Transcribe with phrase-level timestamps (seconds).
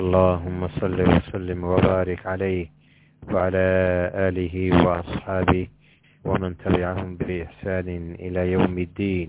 [0.00, 2.66] اللهم صل وسلم وبارك عليه
[3.32, 3.66] وعلى
[4.28, 4.54] آله
[4.86, 5.66] وأصحابه
[6.24, 7.88] ومن تبعهم بإحسان
[8.24, 9.28] إلى يوم الدين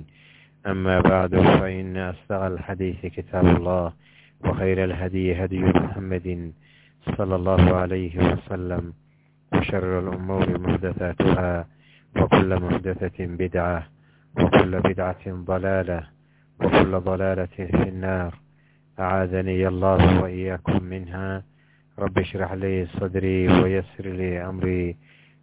[0.68, 3.94] أما بعد فإن أصدق الحديث كتاب الله
[4.46, 6.52] وخير الهدي هدي محمد
[7.18, 8.94] صلى الله عليه وسلم
[9.54, 11.68] وشر الأمور محدثاتها
[12.18, 13.84] وكل محدثة بدعة
[14.40, 16.02] وكل بدعة ضلالة
[16.62, 18.34] وكل ضلالة في النار
[19.00, 21.44] أعاذني الله وإياكم منها
[22.00, 24.98] رب اشرح لي صدري ويسر لي أمري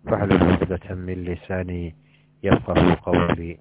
[0.07, 1.95] فاحلل عقدة من لساني
[2.43, 3.59] يفقه قولي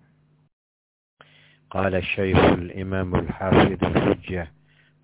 [1.70, 4.48] قال الشيخ الإمام الحافظ الحجة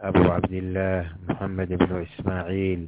[0.01, 2.87] أبو عبد الله محمد بن إسماعيل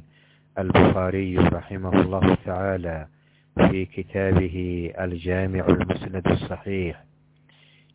[0.58, 3.08] البخاري رحمه الله تعالى
[3.56, 7.04] في كتابه الجامع المسند الصحيح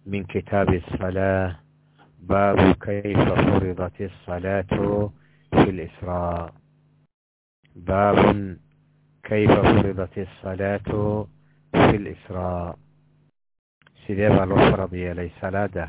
[0.05, 1.55] من كتاب الصلاة
[2.20, 4.72] باب كيف فرضت الصلاة
[5.50, 6.52] في الإسراء
[7.76, 8.18] باب
[9.22, 11.26] كيف فرضت الصلاة
[11.72, 12.76] في الإسراء
[14.06, 15.88] sidee baa loo farad yeelay salaada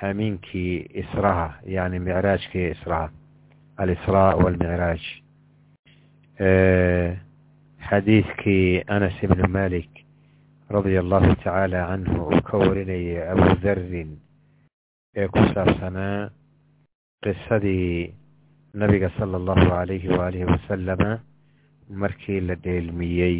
[0.00, 3.10] hamiinkii israha yani micraajkii israha
[3.76, 5.02] alisraa walmicraaj
[7.88, 9.90] xadiidkii anas ibni malik
[10.70, 14.10] radia allahu tacaala canhu uu ka warinayay abu dharin
[15.15, 16.29] ee ku saabsanaa
[17.23, 18.13] qisadii
[18.73, 21.19] nabiga sala allahu alayhi waalihi wasalama
[22.03, 23.37] markii la dheelmiyey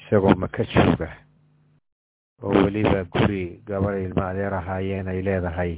[0.00, 1.08] isagoo maka jooga
[2.42, 5.72] oo weliba guri gabadh ilma adeer ahaayeen ay leedahay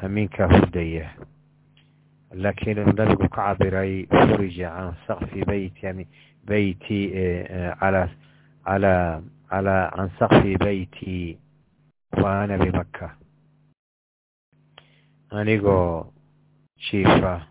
[0.00, 1.10] hamiinkaa hurdaya.
[2.42, 6.06] Laakiin uu nabigu ka cabiray furija can sakfi beyti
[6.48, 7.00] beyti
[7.86, 8.02] ala
[8.64, 8.94] ala
[9.50, 11.16] ala can sakfi beyti
[12.22, 13.10] wa ana bimaka
[15.30, 16.12] anigoo
[16.78, 17.46] jiifa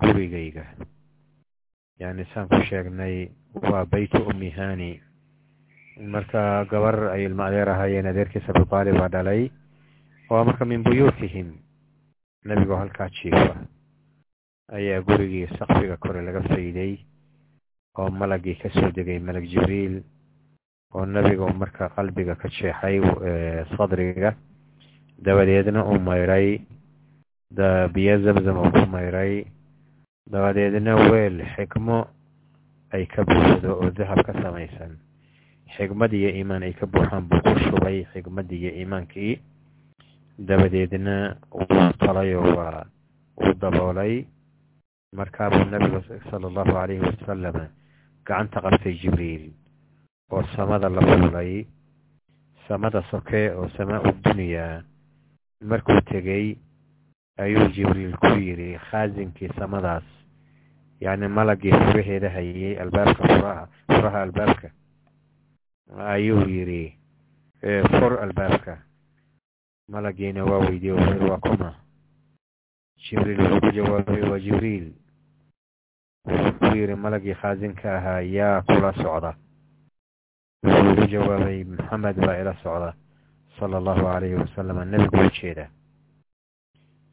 [0.00, 0.64] gurigayga.
[2.00, 5.00] Yani saan ku sheegnay waa beytu ummi hani
[6.00, 9.50] marka gabar ay ilma adeer ahaayeen adeerkiisa abutaalib baa dhalay
[10.30, 11.52] waa marka min buyuutihim.
[12.44, 13.56] Nebigoo halkaa jiifa
[14.72, 16.96] ayaa gurigii sakfiga kore laga fayday
[17.98, 20.00] oo malagii ka soo degay malag jibriil
[20.94, 23.00] oo nebigu marka qalbiga ka jeexay
[23.76, 24.32] sadriga
[25.24, 26.48] dabadeedna uu mayray
[27.94, 29.44] biyo zamzam uu ku mayray
[30.32, 31.98] dabadeedna weel xikmo
[32.94, 34.98] ay ka buuxdo oo dahab ka samaysan
[35.76, 39.34] xigmad iyo iimaan ay ka buuxaan buu ku shubay xigmaddii iyo iimaankii
[40.38, 42.86] dabadeedna wuu talayoo waa
[43.42, 44.24] uu daboolay
[45.16, 46.00] markaabuu nabigu
[46.30, 47.56] sala allahu calayhi wasalam
[48.26, 49.44] gacanta qabtay jibriil
[50.32, 51.66] oo samada la fuulay
[52.68, 54.82] samada soke oo samaa u duniyaa
[55.60, 56.56] markuu tegey
[57.38, 60.04] ayuu jibriil ku yidhi khaasinkii samadaas.
[61.00, 64.70] Yacni malagii furaheeda hayay albaabka furaha furaha albaabka.
[65.98, 66.96] Ayuu yidhi
[67.90, 68.78] fur albaabka.
[69.88, 71.74] Malagiina waa weydiye wuxuu waa kuma.
[72.96, 74.92] Jibriil wuxuu ku jawaabay waa jibriil.
[76.24, 79.34] Wuxuu ku yidhi malagii khaasinka ahaa yaa kula socda.
[80.64, 82.94] Wuxuu ugu jawaabay maxamed baa ila socda
[83.58, 85.66] sala allahu calayhi wasalam nebigu u jeeda.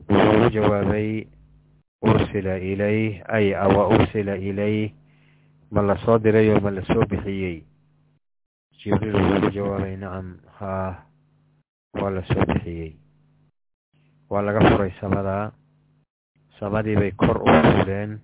[0.07, 1.27] Wuxuu ugu jawaabay
[2.01, 4.93] ursila ilayh ay awa ursila ilayh
[5.71, 7.63] ma la soo diray oo ma la soo bixiyey?
[8.79, 10.27] Jibriil wuxuu ugu jawaabay nacam
[10.59, 11.03] haa
[11.99, 12.95] waa la soo bixiyey.
[14.29, 15.51] Waa laga furay samadaa
[16.59, 18.19] samadii bay kor u fuuleen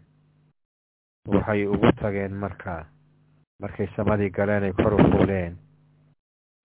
[1.27, 2.85] waxay ugu tageen marka.
[3.59, 5.57] Markay samadii galeen ay kor u fuuleen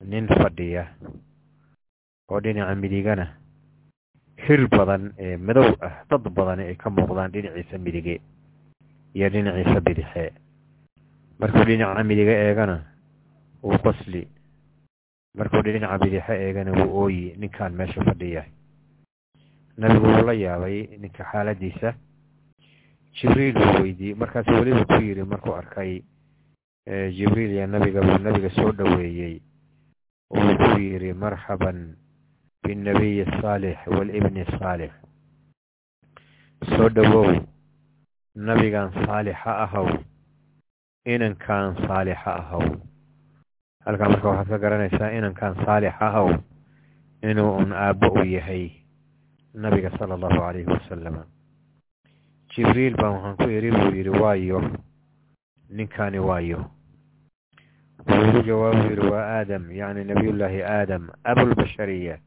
[0.04, 0.94] nin fadhiya
[2.30, 3.26] oo dhinaca midigana
[4.46, 8.20] hil badan ee madow ah dad badani ay ka muuqdaan dhinaciisa midige
[9.14, 10.32] iyo dhinaciisa bidixe
[11.40, 12.76] markuu dhinaca midige eegana
[13.62, 14.28] wuu qosli.
[15.38, 18.44] Markuu dhinaca bidixe eegana wuu ooyi ninkan meesha fadhiya
[19.78, 21.94] nabigu wuu la yaabay ninka xaaladiisa.
[23.18, 24.14] Jibriil wuu weydiiyey.
[24.14, 26.02] Markaasu weliba ku yidhi markuu arkay
[26.86, 29.40] jibriil iyo nabiga buu nabiga soo dhoweeyey.
[30.30, 31.96] Wuu ku yidhi marxaban
[32.66, 34.92] binnebiyi asaalix walibni saalix
[36.76, 37.30] soo dhowow
[38.34, 39.88] nabigan saalixa ahow
[41.14, 42.62] inankan saalixa ahaw
[43.86, 46.28] halkaa marka waxaad ka garanaysaa inankan saalix ahaw
[47.30, 48.70] inuu un aabo u yahay
[49.54, 51.22] nabiga sala allahu calayhi wasalama
[52.54, 54.60] jibriil baan waxaan ku idhi buu yidhi waayo
[55.70, 56.60] ninkani waayo
[58.08, 62.18] wuugu jawaabu yidhi waa aadam yacni nabiyullaahi aadam abulbashariya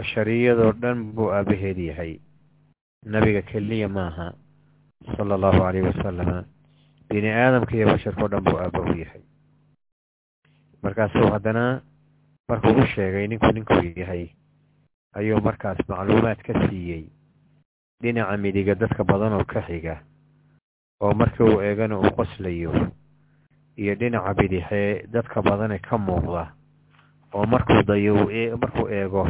[0.00, 2.16] bashariyadoo dhan buu aabaheed yahay.
[3.04, 4.32] Nabiga keliya maaha
[5.16, 6.44] sala allahu calayhi wasalama
[7.08, 9.22] bini aadamka iyo basharkao dhan buu aabba u yahay.
[10.82, 11.82] Markaasuu haddana
[12.48, 14.28] markuu u sheegay ninku ninkuu yahay
[15.12, 17.04] ayuu markaas macluumaad ka siiyey.
[18.02, 20.00] Dhinaca midiga dadka badan oo ka xiga
[21.00, 22.72] oo markii uu eegana uu qoslayo
[23.76, 26.52] iyo dhinaca bidixee dadka badane ka muuqda
[27.36, 28.14] oo markuu dayo
[28.56, 29.28] markuu eego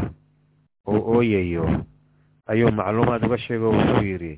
[0.89, 1.85] uu ooyayo
[2.47, 4.35] ayuu macluumaad uga sheego wuxuu yidhi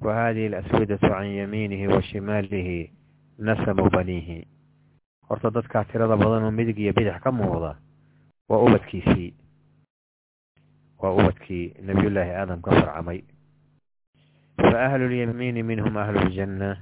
[0.00, 2.92] wa haadihi alaswadatu can yamiinihi wa shimaalihi
[3.38, 4.46] nasamu baniihi.
[5.28, 7.76] Horta dadkaa tirada badan oo midig iyo bidix ka muuqda
[8.48, 9.34] waa ubadkiisii.
[10.98, 13.22] Waa ubadkii nabiyullaahi aadam ka farcamay.
[14.60, 16.76] Fa ahlu lyamiini minhum ahlu ljanna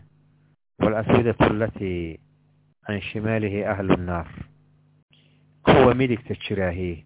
[0.79, 2.19] waalaswadatu alatii
[2.87, 4.26] can shimaalihi ahlu nnaar
[5.62, 7.05] kuwa midigta jiraahi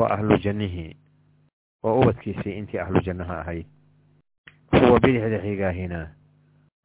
[0.00, 0.96] waa ahlu jannihii
[1.82, 3.66] waa ubadkiisii intii ahlu jannaha ahayd
[4.70, 6.00] kuwa bidixda xigaahina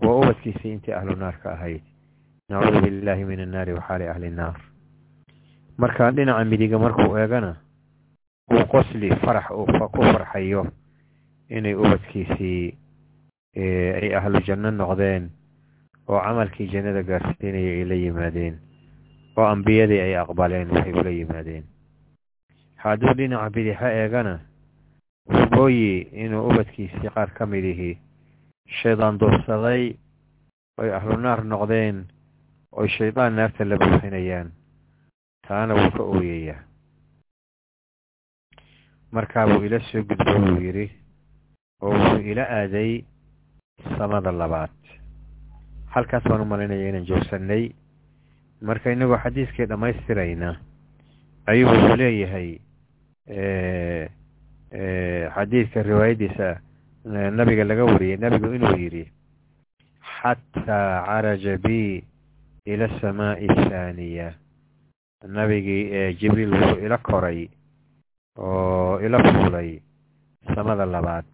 [0.04, 1.82] waa ubadkiisii intii ahlu naarka ahayd
[2.50, 4.58] nacuudu billaahi min annaari waxaali ahli nnaar
[5.78, 7.56] marka dhinaca midiga markuu eegana
[8.54, 10.68] uu qosli farax uu ku farxayo
[11.50, 12.78] inay ubadkiisii
[14.02, 15.30] ay ahlu janno noqdeen
[16.08, 18.56] oo camalkii jannada gaarsiinaya ay la yimaadeen
[19.38, 21.64] oo ambiyadii ay aqbaleen waxay ula yimaadeen
[22.86, 24.34] hadduu dhinaca bidixa eegana
[25.34, 25.92] wabooyi
[26.24, 27.92] inuu ubadkiisii qaar ka mid ihi
[28.82, 29.84] shaydaan duursaday
[30.82, 32.06] oy ahlu naar noqdeen
[32.72, 34.52] oy shaydaan naarta la buuxinayaan.
[35.48, 36.60] Taana wuu ka ooyayaa.
[39.12, 40.86] Markaabuu ila soo gudbo buu yidhi
[41.82, 42.92] oo wuxuu ila aaday
[43.98, 44.72] samada labaad.
[45.94, 47.70] Halkaas baan u malaynaya inaan joogsannay
[48.62, 50.50] marka inagoo xadiiskii dhammaystirayna
[51.48, 52.50] ayuu wuxuu leeyahay
[55.36, 56.48] xadiidka riwaayaddiisa
[57.38, 59.04] nabiga laga wariyey nabigu inuu yidhi
[60.02, 62.04] xataa caraja bi
[62.66, 64.28] ila asamaa'i athaaniya
[65.28, 67.50] nabigii jibriil wuxuu ila koray
[68.38, 69.82] oo ila fuulay
[70.56, 71.26] samada labaad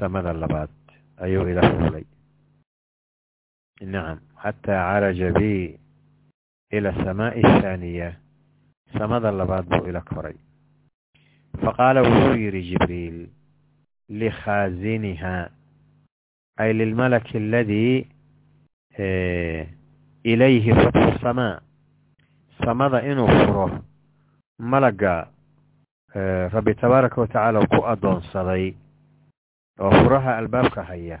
[0.00, 0.70] samada labaad
[1.22, 2.04] ayuu ila fuulay.
[3.82, 5.78] Nacam xataa caraja bi
[6.70, 8.08] ila asamaa'i athaaniya
[8.96, 10.34] samada labaad buu ila koray.
[11.62, 13.18] Faqaala wuxuu yidhi jibriil
[14.08, 15.50] likhaaziniha
[16.56, 18.06] ay lilmalaki aladii
[20.24, 21.60] ilayhi fatxu samaa.
[22.64, 23.70] Samada inuu furo
[24.58, 25.28] malagga
[26.54, 28.74] rabbi tabaaraka watacaala ku addoonsaday
[29.78, 31.20] oo furaha albaabka haya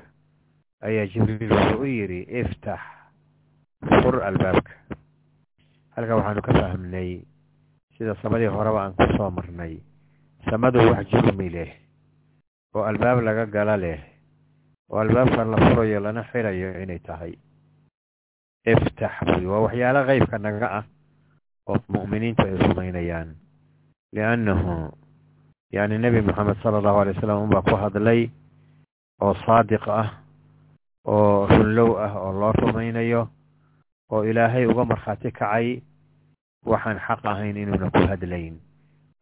[0.82, 2.80] ayaa jibriil wuxuu u yidhi iftax
[4.02, 4.72] fur albaabka.
[5.94, 7.22] Halkaa waxaanu ka fahmnay
[7.98, 9.82] sida samadii horeba aan ku soo marnay.
[10.46, 11.70] Samadu wax jurmi leh
[12.74, 13.98] oo albaab laga gala leh
[14.90, 17.34] oo albaabkan la furayo lana xirayo inay tahay.
[18.64, 20.84] Iftax buy waa waxyaalo qeybka naga ah
[21.68, 23.34] oo mu'miniintu ay rumaynayaan
[24.14, 24.92] liannahu
[25.72, 28.30] yani nebi moxamed sala allahu alay wasalam unbaa ku hadlay
[29.20, 30.22] oo saadiq ah
[31.04, 33.28] oo runlow ah oo loo rumaynayo
[34.12, 35.80] oo ilaahay uga markhaati kacay
[36.64, 38.58] waxaan xaq ahayn inuuna ku hadlayn.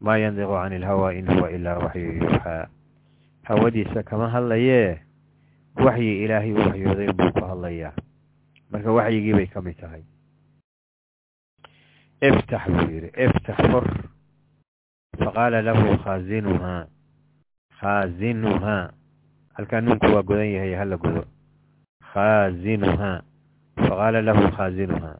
[0.00, 2.69] Maa yandiqu cani ilhawa in huwa ilaa waxyu yuuxaa
[3.49, 5.00] hawadiisa kama hadlayee?
[5.76, 7.93] Waxyi ilaahay u waxyooday unbuu ku hadlayaa.
[8.71, 10.02] Marka waxyigii bay ka mid tahay.
[12.21, 13.11] Iftax buu yidhi.
[13.25, 13.85] Iftax fur.
[15.21, 16.87] Faqaala lahu khaazinuhaa
[17.81, 18.90] khaazinuhaa
[19.57, 21.25] halkaa nuunku waa godan yahay hala godo
[22.12, 23.21] khaazinuhaa
[23.76, 25.16] faqaala lahu khaazinuhaa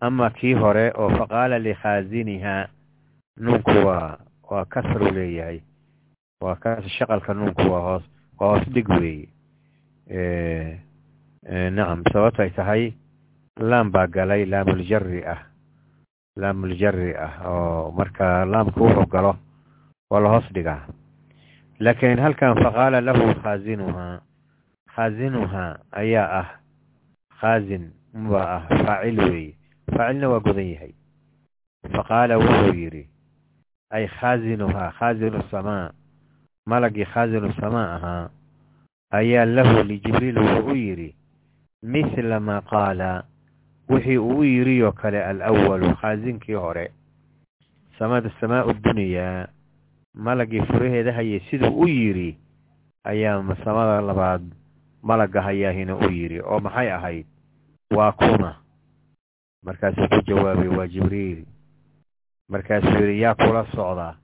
[0.00, 2.68] ama kii hore oo faqaala likhaazinihaa
[3.40, 4.18] nuunku waa
[4.50, 5.60] waa kasru leeyahay.
[6.40, 8.04] Waa kas shaqalka nuunku waa hoos
[8.40, 9.28] waa hoos dhig weeye
[11.70, 12.92] nacam sababtay tahay
[13.60, 15.40] laam baa galay laamuljari ah.
[16.36, 19.36] Laamuljari ah oo marka laamku wuxuu galo
[20.10, 20.86] waa la hoos dhigaa.
[21.80, 24.20] Laakiin halkan faqaala lahu khaazinuhaa
[24.94, 26.48] khaazinuhaa ayaa ah
[27.40, 27.92] khaazin
[28.30, 29.54] baa ah faacil weeye
[29.94, 30.92] faacilna waa godan yahay
[31.92, 33.04] faqaala wuxuu yidhi
[33.90, 35.90] ay khaazinuhaa khaazinu samaa
[36.66, 38.30] malagii khaazinu samaa ahaa
[39.10, 41.14] ayaa lahu lijibriil wuxuu u yidhi
[41.82, 43.24] mithla maa qaala
[43.88, 46.90] wixii uu u yidhi oo kale alawalu khaasinkii hore
[47.98, 49.46] samada samaau dunyaa
[50.14, 52.36] malagii furaheeda hayay siduu u yidhi
[53.04, 54.42] ayaa samada labaad
[55.02, 57.26] malagga hayaahina u yidhi oo maxay ahayd
[57.96, 58.56] waa kuma
[59.62, 61.44] markaasuu ku jawaabay waa jibriil.
[62.48, 64.16] Markaasuu yidhi yaa kula socda.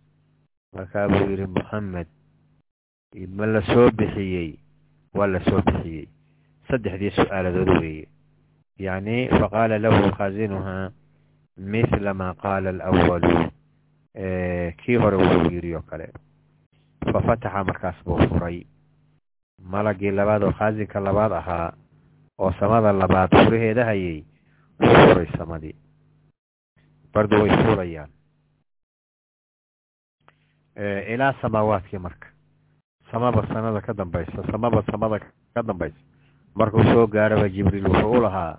[0.75, 2.07] Markaa buu yidhi moxamed
[3.37, 4.59] ma la soo bixiyey?
[5.15, 6.09] Waa la soo bixiyey.
[6.69, 8.09] Saddexdii su'aaladood weeye.
[8.79, 10.91] Yacni faqaala lahu khaasinuhaa
[11.57, 13.51] mithla maa qaala alawalu
[14.83, 16.09] kii hore wuxuu yidhi oo kale.
[17.13, 18.65] Fafataxa markaas buu furay.
[19.63, 21.73] Malagii labaad oo khaasinka labaad ahaa
[22.39, 24.25] oo samada labaad furaheeda hayay
[24.83, 25.75] wuu furay samadii
[27.15, 28.11] bardu way furayaan
[31.15, 32.29] ilaa samaawaadkii marka
[33.11, 35.19] samaba sanada ka dambaysa samaba samada
[35.55, 36.01] ka dambaysa
[36.55, 38.59] markuu soo gaaraba jibriil wuxuu u lahaa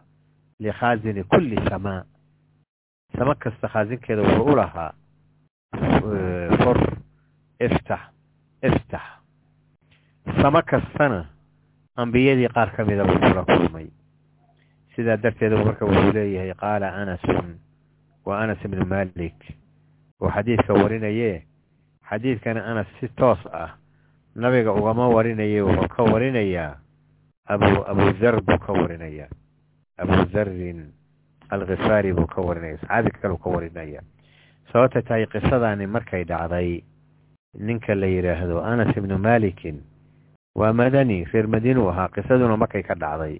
[0.60, 2.06] likhaasini kulli samaa
[3.18, 4.94] samo kasta khaasinkeeda wuxuu u lahaa
[6.63, 6.77] fur
[7.60, 8.01] iftax
[8.62, 9.06] iftax
[10.42, 11.25] samo kastana
[11.96, 13.88] ambiyadii qaar ka buu kula kulmay
[14.96, 17.58] sidaa darteeda marka wuxuu leeyahay qaala anasun
[18.26, 19.38] wa anas ibnu malik
[20.22, 21.44] oo xadiidka warinaye
[22.10, 23.76] xadiidkana anas si toos ah
[24.36, 26.78] nabiga ugama warinaye wuxuu ka warinayaa
[27.48, 29.28] abu abudar buu ka warinayaa.
[30.00, 30.90] Abu dharin
[31.54, 34.02] alkhifaari buu ka warinaya saxaabi kaleu ka warinaya
[34.72, 36.82] sababta tahay qisadani markay dhacday
[37.60, 39.84] ninka la yidhaahdo anas ibnu malikin
[40.56, 43.38] waa madani reer madiinuu ahaa qisaduna markay ka dhacday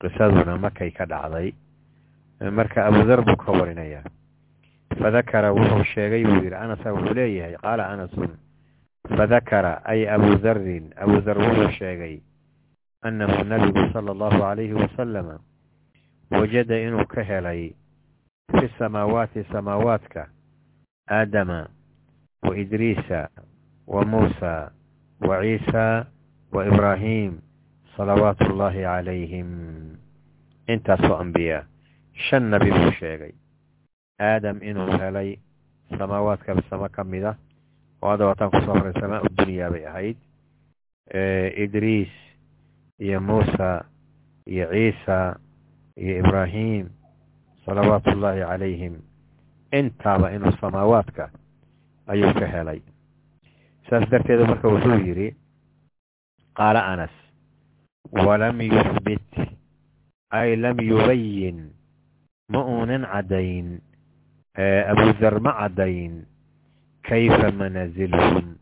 [0.00, 1.52] qisaduna markay ka dhacday
[2.50, 4.04] marka abudar buu ka warinayaa.
[4.98, 8.32] Fadakara wuxuu sheegay buu yidhi anasa wuxuu leeyahay qaala anasun
[9.16, 12.20] fadakara ay abu dharin abu dhar wuxuu sheegay
[13.02, 15.38] annahu nabigu sala allahu calayhi wasalama
[16.30, 17.74] wajada inuu ka helay
[18.52, 20.28] fi samaawaati samaawaadka
[21.10, 21.68] aadama
[22.42, 23.28] wa idriisa
[23.86, 24.70] wa muusa
[25.20, 26.06] wa ciisa
[26.52, 27.40] wa ibraahim
[27.96, 29.48] salawaatu ullaahi calayhim
[30.72, 31.62] intaasoo ambiyaa
[32.28, 33.32] shan nabi buu sheegay.
[34.20, 35.38] Aadam inuu helay
[35.98, 37.32] samaawaadka samo ka mid a
[38.02, 40.16] oo hadda waataan ku soo horay samaa udunyaa bay ahayd.
[41.64, 42.12] Idriis
[42.98, 43.84] iyo muusa
[44.46, 45.36] iyo ciisa
[45.96, 46.86] iyo ibraahim
[47.66, 48.94] salawaatu ullaahi calayhim
[49.72, 51.30] intaaba inuu samaawaadka
[52.06, 52.80] ayuu ka helay.
[53.90, 55.34] Saas darteeda marka wuxuu yidhi
[56.54, 57.14] qaala anas
[58.12, 59.26] walam yuhbit
[60.30, 61.58] ay lam yubayin
[62.52, 63.80] ma uunan caddayn
[64.92, 66.26] abudar ma caddayn
[67.02, 68.56] kayfa manaasilhum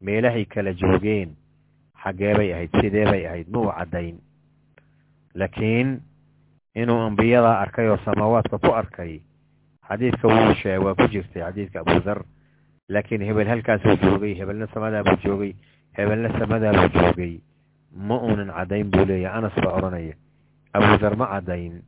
[0.00, 1.36] meelahay kala joogeen
[2.02, 4.16] xaggee bay ahayd sidee bay ahayd ma uu caddayn
[5.34, 6.00] laakiin
[6.74, 9.20] inuu ambiyada arkay oo samaawaadka ku arkay
[9.88, 12.24] xadiidka wuu sheeg waa ku jirtay xadiidka abudar
[12.88, 15.52] laakiin hebel halkaasuu joogay hebelna samadaabuu joogay
[15.98, 17.32] hebelna samadaabuu joogay
[18.08, 20.14] ma uunan caddayn buu leeyahy anas baa odhanaya
[20.76, 21.82] abudar ma caddayn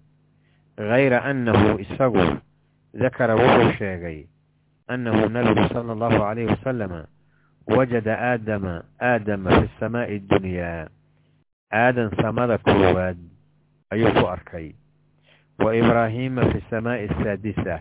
[0.77, 2.25] hayra annahu isagu
[2.95, 4.19] dakara wuxuu sheegay
[4.89, 7.01] annahu nabigu sala allahu calayhi wasalama
[7.67, 10.89] wajada aadama aadama fi samaa'i addunyaa
[11.73, 13.19] aadan samada koowaad
[13.93, 14.73] ayuu ku arkay.
[15.59, 17.81] Wa ibraahiima fi samaa'i asaadisa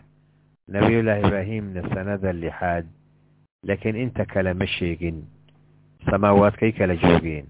[0.67, 2.85] nabiyullaahi ibraahimna sanada lixaad.
[3.67, 5.23] Laakiin inta kale ma sheegin.
[6.09, 7.47] Samaawaadkay kala joogeen.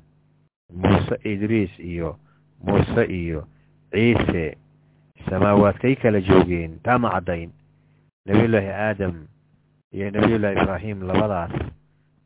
[0.74, 2.20] Muuse idriis iyo
[2.64, 3.48] muuse iyo
[3.92, 4.58] ciise.
[5.30, 7.52] Samaawaadkay kala joogeen taa ma caddayn.
[8.26, 9.28] Nabiyullaahi aadam
[9.92, 11.52] iyo nabiyullaahi ibraahim labadaas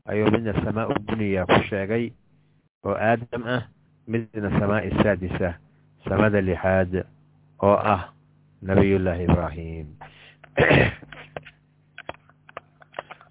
[0.10, 2.10] ayuu midna samaau duniya ku sheegay
[2.84, 3.70] oo aadam ah
[4.10, 5.62] midna samaa'i saadisa
[6.10, 7.06] samada lixaad
[7.62, 8.10] oo ah
[8.66, 9.88] nabiyullaahi ibraahim.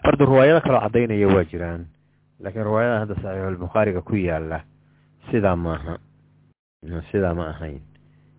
[0.06, 1.90] Bardu riwaayado kaloo caddaynaya waa jiraan
[2.38, 4.62] laakiin riwaayada hadda saxiixulbukhaariga ku yaalla
[5.30, 5.98] sidaa maaha
[6.84, 7.80] sidaa ma ahayn.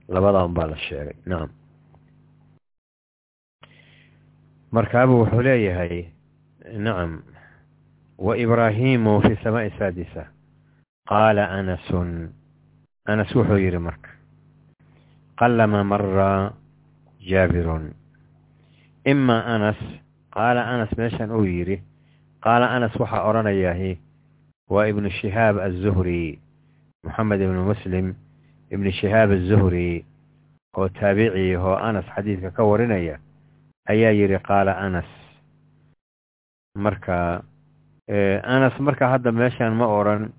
[0.10, 1.16] Labadaa un baa la sheegay.
[1.26, 1.50] Nacam
[4.72, 6.10] markaabuu wuxuu leeyahay
[6.74, 7.22] nacam
[8.18, 10.26] wa ibraahimu fi samaa'i saadisa.
[11.10, 12.34] Qaala anasun.
[13.06, 14.10] Anas wuxuu yidhi marka
[15.38, 16.54] qalama mara
[17.20, 17.94] jaabirun.
[19.06, 19.78] Ima anas
[20.34, 21.82] qaala anas meeshan uu yidhi
[22.42, 24.00] qaala anas waxaa odhanayaahi
[24.70, 26.40] waa ibnu shihaab aلzuhri
[27.04, 28.14] moxamed ibnu muslim
[28.72, 30.06] ibnu shihaab aلzuhri
[30.78, 33.20] oo taabicii oo anas xadiidka ka warinaya
[33.90, 35.08] ayaa yidhi qaala anas
[36.76, 37.44] marka
[38.44, 40.32] anas marka hadda meeshan ma odran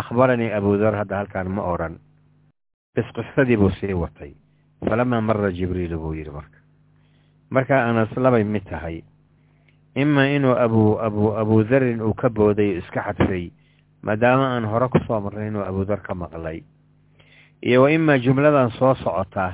[0.00, 1.98] akhbaranii abudar hadda halkaan ma oran.
[2.94, 4.34] Bis qisadii buu sii watay.
[4.86, 6.58] Falamaa mara jibriilu buu yidhi marka.
[7.50, 9.02] Markaa anas labay mid tahay.
[9.94, 13.50] Ima inuu abu abu abudarin uu ka booday iska xadfay
[14.02, 16.62] maadaama aan hore ku soo marnay inuu abudar ka maqlay
[17.61, 19.53] iyo wa imaa jumladan soo socota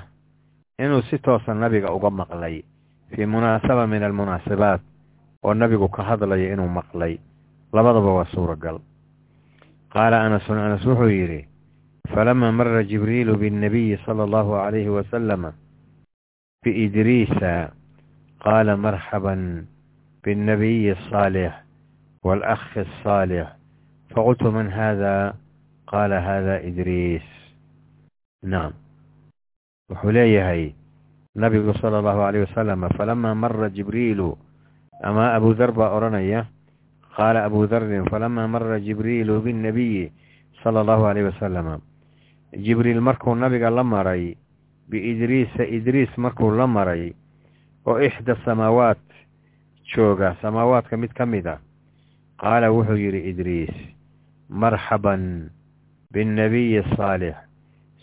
[0.79, 2.63] inuu si toosa nabiga uga maqlay
[3.15, 4.81] fii munaasaba min almunaasibaat
[5.43, 7.17] oo nabigu ka hadlayo inuu maqlay
[7.73, 8.79] labadaba waa suuragal
[9.93, 11.47] qaala anasun anas wuxuu yidhi
[12.13, 15.53] falamaa mara jibriilu biاnnabiyi sala allahu calayhi wasalama
[16.63, 17.71] biidriisa
[18.43, 19.67] qaala marxaban
[20.23, 21.53] biاnnabiyi الصaalix
[22.25, 23.47] wاlأkhi الصaalix
[24.13, 25.35] faqultu man hada
[25.91, 27.25] qaala hada idriis
[28.42, 28.72] nacam
[29.90, 30.72] wuxuu leeyahay
[31.34, 34.38] nabigu sala allahu alayh wasalam falamaa mara jibriilu
[35.02, 36.46] ama abu dar baa odhanaya
[37.16, 40.12] qaala abu darin falamaa mara jibriilu biاnnabiyi
[40.62, 41.80] sala allahu alayh wasalama
[42.56, 44.36] jibriil markuu nabiga la maray
[44.90, 47.12] biidriisa idriis markuu la maray
[47.86, 48.98] oo ixda samaawaat
[49.94, 51.58] jooga samaawaadka mid ka mid a
[52.40, 52.96] qaala wuxuu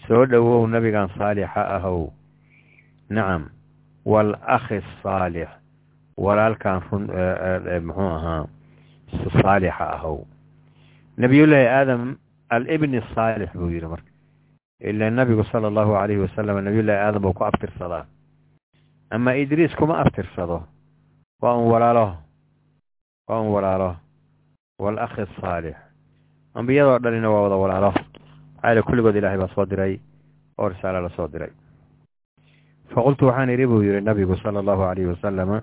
[0.08, 2.12] soo dhowow nabigan saalixa ahow.
[3.10, 3.50] Nacam
[4.06, 5.50] waalakhi asaalix
[6.18, 7.04] walaalkan run
[7.88, 8.48] muxuu ahaa
[9.42, 10.26] saalixa ahow.
[11.18, 12.18] Nabiyullaahi aadam
[12.50, 14.12] alibni asaalix buu yidhi marka.
[14.80, 18.06] Ilaa nabigu sala allahu calayhi wasalam nabiyullaahi aadam buu ku abtirsadaa.
[19.12, 20.64] Ama idriis kuma abtirsado.
[21.42, 22.18] Waa un walaalo.
[23.28, 23.96] Waa un walaalo.
[24.80, 25.76] Waalakhi asaalix
[26.56, 27.92] ambiyadoo dhanina waa wada walaalo
[28.68, 30.00] maxaa kulligood ilaahay baa soo diray
[30.58, 31.52] oo risaalo la soo diray.
[32.94, 35.62] Faqultu waxaan idhi buu yidhi nabigu sala allahu calayhi wasalama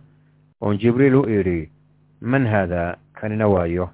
[0.60, 1.70] oon jibriil u idhi
[2.20, 3.90] man haadaa kanina waayo.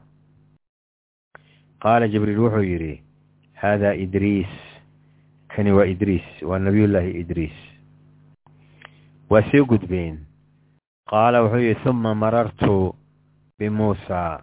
[1.82, 3.02] Qaala jibriil wuxuu yidhi
[3.54, 4.52] haadaa idriis.
[5.48, 7.56] Kani waa idriis waa nabiyullaahi idriis.
[9.30, 10.18] Waa sii gudbeen.
[11.10, 12.94] Qaala wuxuu yidhi huma marartu
[13.58, 14.42] bimuusaa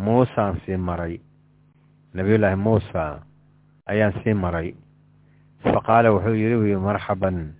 [0.00, 1.20] muusaan sii maray.
[2.14, 3.22] Nabiyullaahi muusa
[3.86, 4.74] ayaan sii maray.
[5.64, 7.54] Faqaala wuxuu yidhi uu yidhi marxaban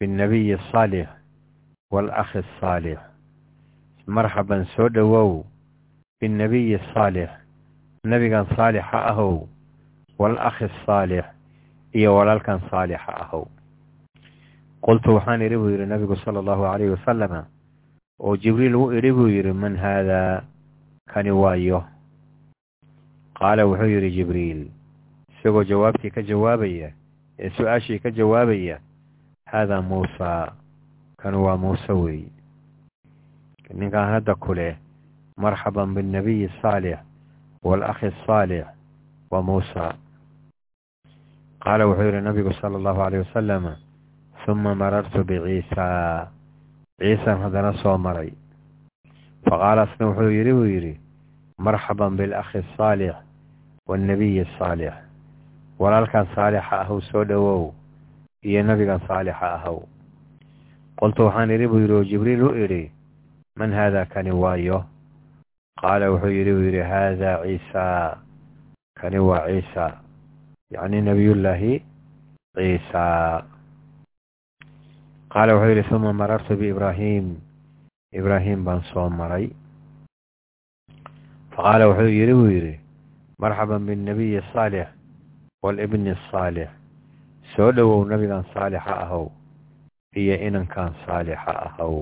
[0.00, 1.08] biاnnabiyi asaalix
[1.90, 2.98] waalakhi asaalix
[4.06, 5.44] marxaban soo dhowow
[6.20, 7.30] biاnnabiyi asaalix
[8.04, 9.46] nebigan saalixa ahow.
[10.18, 11.24] Waalakhi asaalix
[11.94, 13.46] iyo walaalkan saalixa ahow.
[14.84, 17.46] Qultu waxaan idhi buu yidhi nabigu sala allahu calayhi wasalama
[18.20, 20.44] oo jibriil u idhi buu yidhi man haadaa
[21.08, 21.82] kani waayo.
[23.38, 24.60] Qaala wuxuu yidhi jibriil
[25.44, 26.88] isagoo jawaabtii ka jawaabaya
[27.38, 28.80] ee su'aashii ka jawaabaya
[29.46, 30.56] haadaa muusaa
[31.20, 32.24] kan waa muuse weey
[33.74, 34.56] ninkaan hadda ku
[35.36, 36.98] marxaban biاnnabiyi asaalix
[37.62, 38.64] waalakhi asaalix
[39.30, 39.94] waa muusa
[41.60, 43.76] qaala wuxuu yidhi nabigu sala allahu calayh wasalama
[44.46, 46.32] huma marartu biciisaa
[46.96, 48.32] ciisan haddana soo maray
[49.44, 51.00] faqaala wuxuu yidhi buu yidhi
[51.58, 53.16] marxaban bialakhi asaalix
[53.88, 55.04] waannabiyi asaalix
[55.78, 57.72] walaalkan saalixa ahow soo dhowow
[58.48, 59.78] iyo nabigan saalixa ahow
[61.00, 62.82] qoltu waxaan idhi buu yidhi oo jibriil u idhi
[63.58, 64.84] man haadaa kani waayo?
[65.80, 68.18] Qaala wuxuu yidhi buu yidhi haadaa ciisaa
[69.00, 69.84] kani waa ciisa
[70.74, 71.72] yacni nabiyullaahi
[72.56, 73.42] ciisaa
[75.34, 77.34] qaala wuxuu yidhi huma marartu biibraahim
[78.14, 79.50] ibraahim baan soo maray.
[81.54, 82.74] Faqaala wuxuu yidhi buu yidhi
[83.42, 84.88] marxaban biاnnabiyi asaalix
[85.64, 86.70] waalibni asaalix
[87.56, 89.26] soo dhowow nabigan saalixa ahow
[90.22, 91.96] iyo inankan saalixa ahow.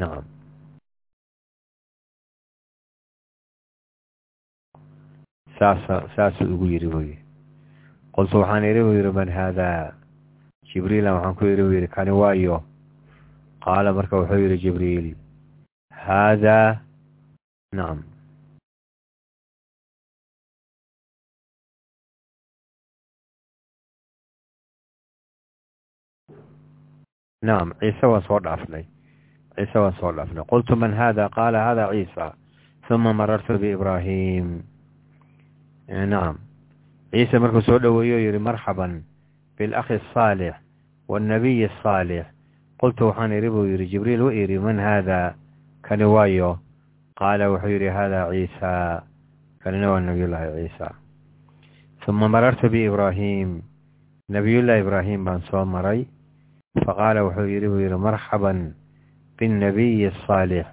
[0.00, 0.24] Nacam
[6.16, 7.22] saasuu ugu yidhi buu yidhi
[8.14, 9.92] qultu waxaan idhi buu yidhi man haadaa
[10.70, 12.58] jibriilan waxaan ku yidhi buu yidhi kani waayo.
[13.64, 15.08] Qaala marka wuxuu yidhi jibriil
[16.04, 16.78] haadaa
[17.78, 17.98] nacam
[27.48, 28.84] nacam ciise waan soo dhaafnay
[29.56, 32.32] ciise waan soo dhaafnay qultu man hada qaala hada ciisa
[32.88, 34.46] huma marartu biibraahim
[35.88, 36.36] nacam
[37.12, 39.02] ciise markuu soo dhoweeyo yidhi marxaban
[39.58, 40.54] bialakhi asaalix
[41.08, 42.26] waannabiyi asaalix
[42.80, 45.34] qultu waxaan idhi buu yidhi jibriil u idhi man haadaa
[45.86, 46.50] kani waayo
[47.20, 48.70] qaala wuxuu yidhi haadaa ciisa
[49.62, 50.90] kanina waa nabiyullaahi ciisa
[52.06, 53.48] huma marartu biibraahim
[54.36, 56.04] nabiyullaahi ibraahim baan soo maray
[56.88, 58.72] faqaala wuxuu yidhi buu yidhi marxaban
[59.36, 60.66] biاnnabiyi asaalix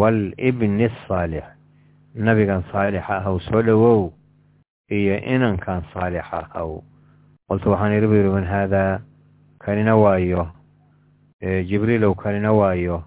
[0.00, 1.46] waalibni asaalix
[2.28, 4.10] nabigan saalixa ahow soo dhowow
[4.90, 6.82] iyo inankan saalixa ahow
[7.48, 9.00] qoltu waxaan idhi bu yidhi man haadaa
[9.64, 10.50] kanina waayo
[11.70, 13.04] jibriilow kanina waayo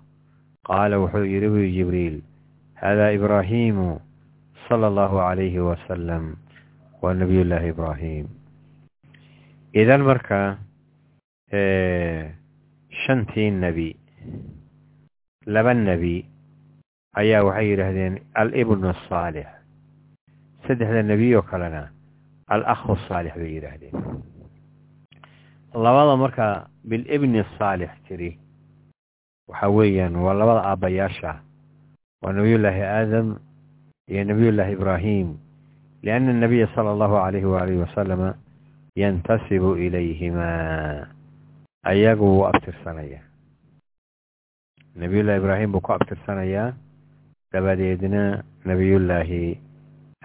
[0.69, 2.15] qaala wuxuu yidhi bu yidhi jibriil
[2.81, 3.99] haadaa ibraahiimu
[4.69, 6.35] sala allahu calayhi wasalam
[7.01, 8.25] waa nabiyullaahi ibraahim
[9.73, 10.57] idan marka
[13.03, 13.95] shantii nebi
[15.45, 16.25] laba nebi
[17.15, 19.47] ayaa waxay yidhaahdeen alibnu asaalix
[20.67, 21.89] saddexda nebiyoo kalena
[22.53, 23.93] alakhu saalix bay yidhaahdeen.
[25.73, 26.45] Labada marka
[26.85, 28.37] bilibni saalix tiri
[29.49, 31.31] waxa weeyaan waa labada aabbayaasha
[32.21, 33.27] waa nabiyullaahi aadam
[34.09, 35.27] iyo nabiyullaahi ibraahim
[36.03, 38.29] lianna anabiya sala allahu calayhi waalihi wasalama
[38.95, 41.07] yantasibu ilayhimaa
[41.91, 43.23] ayagu wuu abtirsanayaa.
[44.95, 46.73] Nabiyullahi ibraahim buu ku abtirsanayaa.
[47.53, 49.57] Dabadeedna nabiyullaahi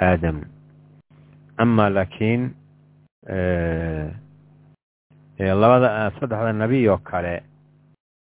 [0.01, 0.45] aadam.
[1.57, 2.43] Amaa laakiin
[5.39, 7.43] labada saddexda nebi oo kale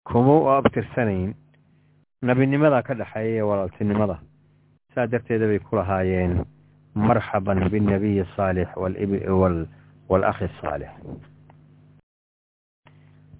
[0.08, 1.34] kuma u abtirsanayn.
[2.22, 4.18] Nabinimada ka dhexeeya walaaltinimada.
[4.96, 6.42] Saa darteeda bay ku lahaayeen
[6.96, 8.70] marxaban binnabiyi saalix
[10.10, 10.90] walakhi saalix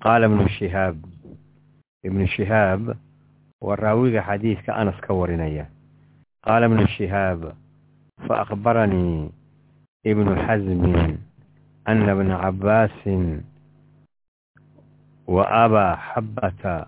[0.04, 0.98] qaala ibnu shihaab
[2.08, 2.94] ibnu shihaab
[3.62, 5.66] waa raawiga xadiidka anas ka warinaya
[6.46, 7.42] qaala ibnu shihaab
[8.28, 9.30] fa akhbaranii
[10.06, 11.18] ibnu xasmin
[11.86, 13.42] ana bna cabbaasin
[15.28, 16.88] wa abaa xabbata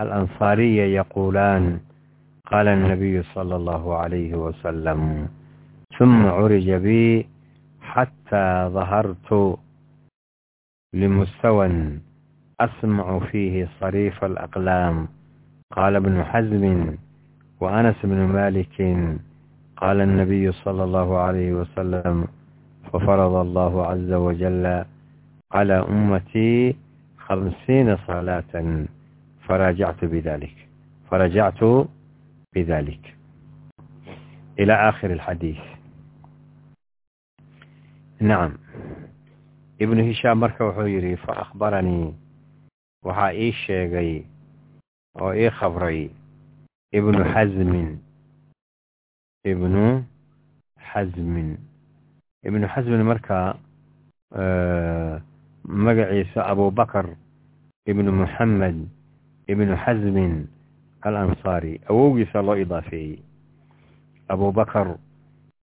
[0.00, 1.78] alansaariya yaquulaan
[2.48, 5.28] qaala annabiyu sala allahu calayhi wasalam
[5.98, 7.26] suma curija bii
[7.92, 9.58] xataa dahartu
[10.96, 12.00] limustawan
[12.60, 15.08] أسمع فيه صريف الأقلام
[15.72, 16.94] قال ابن حزم
[17.60, 18.82] وأنس بن مالك
[19.76, 22.28] قال النبي صلى الله عليه وسلم
[22.92, 24.84] ففرض الله عز وجل
[25.52, 26.76] على أمتي
[27.18, 28.84] خمسين صلاة
[29.48, 30.68] فراجعت بذلك
[31.10, 31.64] فرجعت
[32.54, 33.14] بذلك
[34.58, 35.58] إلى آخر الحديث
[38.20, 38.52] نعم
[39.82, 42.14] ابن هشام مركو حيري فأخبرني
[43.06, 44.10] waxaa ii sheegay
[45.20, 46.10] oo ii khabray
[46.92, 47.98] ibnu xasmin
[49.50, 49.84] ibnu
[50.92, 51.48] xasmin
[52.46, 53.38] ibnu xasmin marka
[55.64, 57.06] magaciisa abubakr
[57.90, 58.76] ibnu muxamed
[59.52, 60.46] ibnu xasmin
[61.02, 63.18] alansaari awowgiisa loo idaafeeyey.
[64.28, 64.98] Abubakr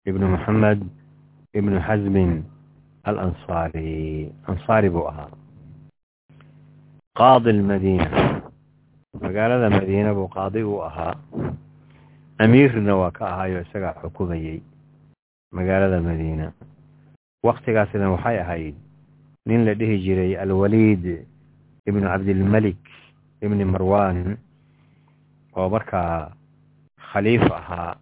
[0.09, 0.79] ibnu muxamed
[1.53, 2.43] ibnu xasmin
[3.03, 4.31] alansaari.
[4.47, 5.29] Ansaari buu ahaa
[7.15, 8.41] qaadi lmadiina
[9.21, 11.15] magaalada madiina buu qaadi u ahaa.
[12.39, 14.59] Amiirna waa ka ahaayo isagaa xukumayey
[15.51, 16.51] magaalada madiina.
[17.43, 18.75] Waktigaasna waxay ahayd
[19.45, 21.23] nin la dhihi jiray alwaliid
[21.87, 22.81] ibnu cabdilmelik
[23.41, 24.37] ibni marwan
[25.55, 26.31] oo markaa
[27.13, 27.95] khaliif ahaa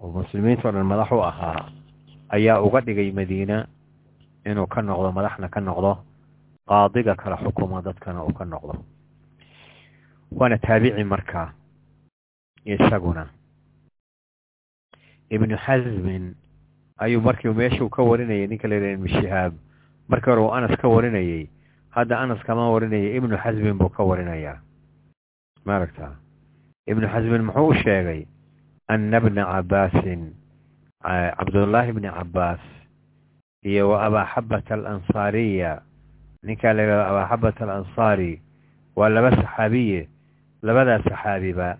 [0.00, 1.68] oo muslimiinta o dhan madax u ahaa
[2.34, 3.66] ayaa uga dhigay madiina
[4.48, 6.00] inuu ka noqdo madaxna ka noqdo
[6.68, 8.74] qaadiga kala xukumo dadkana uu ka noqdo.
[10.32, 11.52] Waana taabici markaa
[12.64, 13.28] isaguna.
[15.30, 16.34] Ibnu xasmin
[16.98, 19.52] ayuu markii meeshuu ka warinayay ninka la yidhaha ibnu shihaab
[20.08, 21.48] markii hore uu anas ka warinayey
[21.90, 24.58] hadda anas kama warinayay ibnu xasmin buu ka warinayaa.
[25.64, 26.16] Maaragta
[26.86, 28.26] ibnu xasmin muxuu u sheegay
[28.88, 30.34] ana bna cabaasin
[31.38, 32.60] cabdullaahi bni cabbaas
[33.62, 35.82] iyo wa abaaxabata alansaariya
[36.42, 38.42] ninkaa la yidhahdo abaaxabata alansaari
[38.96, 40.08] waa laba saxaabiye.
[40.62, 41.78] Labadaa saxaabiba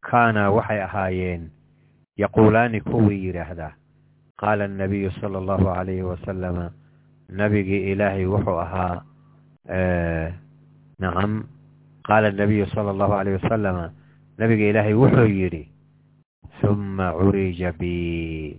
[0.00, 1.50] kaana waxay ahaayeen
[2.16, 3.72] yaquulaani kuwii yidhaahdaa
[4.36, 6.70] qaala annabiyu sala allahu calayhi wasalama
[7.28, 9.02] nabigii ilaahay wuxuu ahaa
[10.98, 11.44] nacam.
[12.08, 13.90] Qaala annabiyu sala allahu calayh wasalama
[14.38, 15.68] nabiga ilaahay wuxuu yidhi
[16.60, 18.54] suma curija bi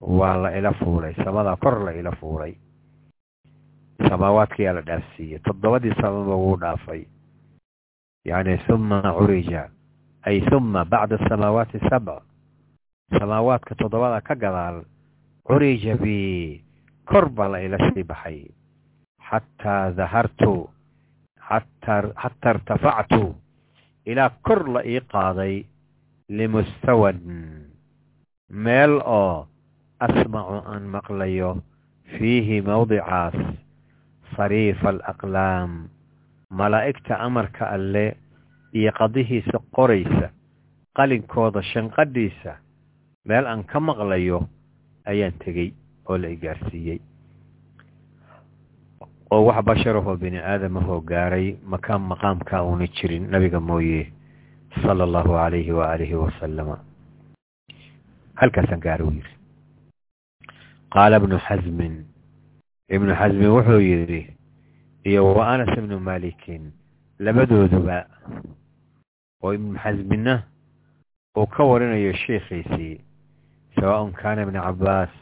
[0.00, 2.54] waa la ila fuulay samadaa kor la ila fuulay
[4.10, 7.02] samaawaadkiyaa la dhaafsiiyey toddobadii samaba wuu dhaafay
[8.30, 9.62] yacni suma curija
[10.28, 12.22] ay suma bacda asamaawaati sabc
[13.18, 14.78] samaawaadka toddobada ka gadaal
[15.48, 16.16] curija bi
[17.10, 18.38] kor baa la ila sii baxay
[19.28, 20.52] xataa dahartu
[21.48, 23.34] xataa irtafactu
[24.10, 25.54] ilaa kor la ii qaaday
[26.28, 27.18] limustawan
[28.64, 29.46] meel oo
[30.06, 31.50] asmacu aan maqlayo
[32.18, 33.34] fiihi mawdicaas
[34.36, 35.70] sariifa alaqlaam
[36.50, 38.16] malaa'igta amarka alle
[38.78, 40.26] iyo qadihiisa qoraysa
[40.96, 42.52] qalinkooda shanqadhiisa
[43.28, 44.38] meel aan ka maqlayo
[45.10, 45.68] ayaan tegey
[46.08, 46.98] oo la igaarsiiyey
[49.30, 54.12] oo wax basharahoo bini aadamahoo gaaray makaan maqaamkaa uuna jirin nabiga mooye
[54.82, 56.76] sala allahu calayhi waaalihi wasalama
[58.40, 59.34] halkaasaan gaara u yidhi
[60.94, 61.94] qaala ibnu xasmin
[62.90, 64.22] ibnu xasmin wuxuu yidhi
[65.06, 66.72] iyo wa anas ibnu malikin
[67.18, 68.06] labadooduba
[69.42, 70.42] oo ibnu xasminna
[71.38, 73.00] uu ka warinayo sheikhiisii
[73.78, 75.12] sawaaءun kaana ibna cabaas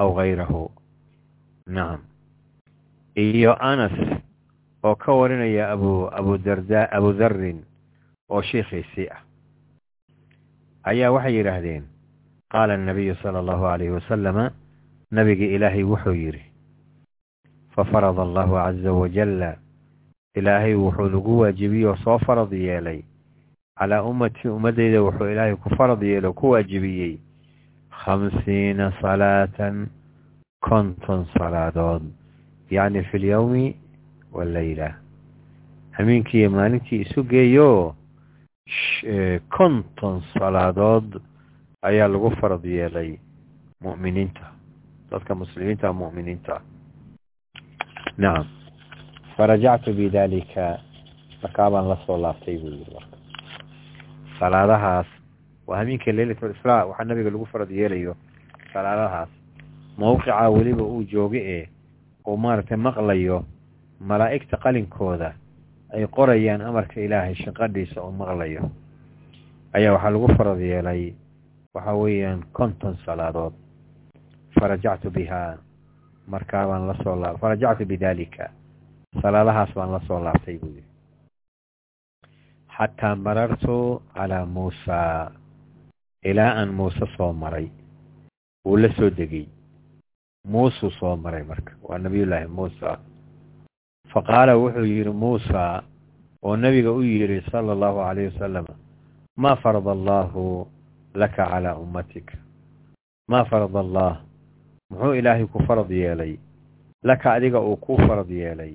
[0.00, 0.72] aw gayrahu.
[1.68, 2.00] Nacam
[3.14, 3.92] iyo anas
[4.82, 7.60] oo ka warinaya abu abudarda abudarrin
[8.32, 9.20] oo sheikhiisii ah.
[10.88, 11.84] Ayaa waxay yidhaahdeen
[12.48, 14.50] qaala anabiyu sala allahu alayhi wasalama
[15.12, 16.49] nabigii ilaahay wuxuu yidhi
[17.76, 19.56] fafarada allahu caza wajala
[20.34, 23.02] ilaahay wuxuu nagu waajibiyey oo soo farad yeelay.
[23.78, 27.18] Calaa ummatii ummaddayda wuxuu ilaahay ku farad yeelo ku waajibiyey.
[27.90, 29.88] Khamsiina salaatan
[30.60, 32.02] konton salaadood.
[32.70, 33.76] Yacni fi lyawmi
[34.32, 34.94] wallayla
[35.90, 37.94] hameenkii iyo maalintii isu geeyo
[39.50, 41.20] konton salaadood
[41.82, 43.18] ayaa lagu farad yeelay
[43.82, 44.52] mu'miniinta.
[45.10, 46.60] Dadka muslimiinta mu'miniinta
[48.18, 48.46] nacam
[49.36, 50.78] farajactu bidalika
[51.42, 53.16] markaabaan la soo laabtay buu yidhi marka
[54.38, 55.06] salaadahaas
[55.66, 58.16] waa hameenka leylat lisraa waxaa nabiga lagu farad yeelayo
[58.72, 59.28] salaadahaas
[59.98, 61.68] mawqica weliba uu jooga ee
[62.26, 63.44] uu maaragtay maqlayo
[64.00, 65.32] malaa'igta qalinkooda
[65.94, 68.70] ay qorayaan amarka ilaahay shaqadhiisa oo maqlayo
[69.72, 71.12] ayaa waxaa lagu farad yeelay
[71.74, 73.52] waxa weeyaan konton salaadood
[74.60, 75.56] farajactu bihaa
[76.32, 78.44] markaa baan la soo laab farajactu bidalika
[79.22, 80.88] salaadahaas baan la soo laabtay buu yidhi.
[82.76, 85.30] Xataa marartu calaa muusaa
[86.30, 87.66] ilaa aan muuse soo maray
[88.64, 89.46] wuu la soo degay.
[90.52, 92.98] Muusuu soo maray marka waa nabiyullaahi muusa.
[94.12, 95.82] Fa qaala wuxuu yidhi muusa
[96.42, 98.66] oo nebiga u yidhi sala allahu calayh wasalam
[99.36, 100.66] maa farada allaahu
[101.14, 102.38] laka calaa ummatika?
[103.28, 104.12] Maa farada allah
[104.90, 106.38] muxuu ilaahay ku farad yeelay?
[107.02, 108.74] Laka adiga uu kuu farad yeelay.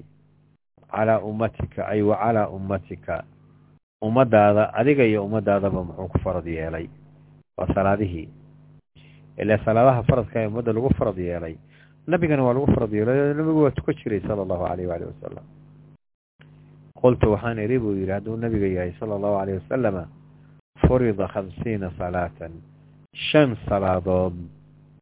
[0.91, 3.23] Calaa ummatika ay wa calaa ummatika.
[4.01, 6.89] Ummaddaada adiga iyo ummaddaadaba muxuu ku farad yeelay.
[7.58, 8.30] Waa salaadihii
[9.38, 11.56] ilaa salaadaha faradka ee ummadda lagu farad yeelay.
[12.08, 15.45] Nabigana waa lagu farad yeelay nabigu waa tuka jiray sala allahu calayh waali wasalam
[17.01, 20.04] qultu waxaan idhi buu yidhi hadduu nabiga yahay sala allahu calayh wasalama
[20.88, 22.51] furida khamsiina salaatan.
[23.15, 24.34] Shan salaadood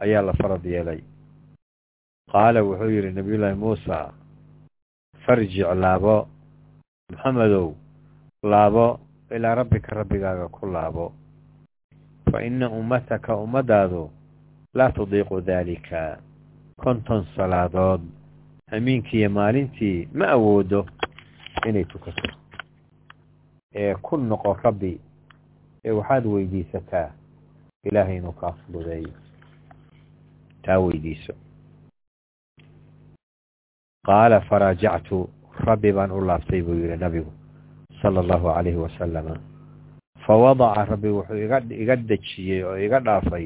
[0.03, 1.01] ayaa la farad yeelay.
[2.31, 4.13] Qaala wuxuu yidhi nabiyullaahi muusa
[5.25, 6.27] farjic laabo
[7.11, 7.67] maxamedow
[8.43, 8.99] laabo
[9.35, 11.05] ilaa rabbika rabbigaaga ku laabo.
[12.31, 14.09] Fa inna ummataka ummaddaadu
[14.73, 16.17] laa tudiiqu daalika.
[16.81, 18.01] Konton salaadood
[18.71, 20.85] hamiinkii iyo maalintii ma awoodo
[21.67, 22.27] inay tukato.
[23.75, 24.99] Ee ku noqo rabbi
[25.85, 27.09] ee waxaad weydiisataa
[27.83, 29.13] ilaahay inuu kaa fududeeyo
[30.65, 31.33] taa weydiiso
[34.07, 35.17] qaala faraajactu
[35.67, 37.31] rabbi baan u laabtay buu yidhi nabigu
[38.01, 39.35] sala allahu calayhi wasalama
[40.25, 41.39] fa wadaca rabbi wuxuu
[41.83, 43.45] iga dejiyey oo iga dhaafay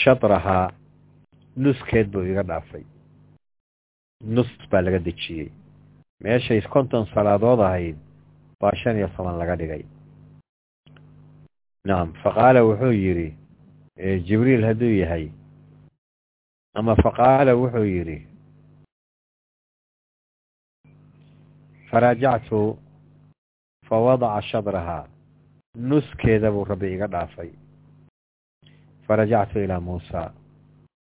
[0.00, 0.66] shadrahaa
[1.56, 2.84] nuskeed buu iga dhaafay.
[4.34, 5.48] Nus baa laga dejiyey.
[6.22, 7.96] Meeshay konton salaadood ahayd
[8.60, 9.82] baa shan iyo toban laga dhigay.
[11.86, 13.28] Nacam faqaala wuxuu yidhi
[14.26, 15.24] jibriil hadduu yahay
[16.74, 18.18] ama faqaala wuxuu yidhi
[21.90, 22.60] faraajactu
[23.88, 25.04] fa wadaca shadrahaa
[25.76, 27.50] nuskeeda buu rabbi iga dhaafay.
[29.06, 30.32] Farajactu ilaa muusa.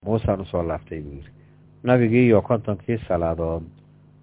[0.05, 1.31] Muusaan u soo laaftay buu yidhi.
[1.83, 3.63] Nabigii iyo kontonkii salaadood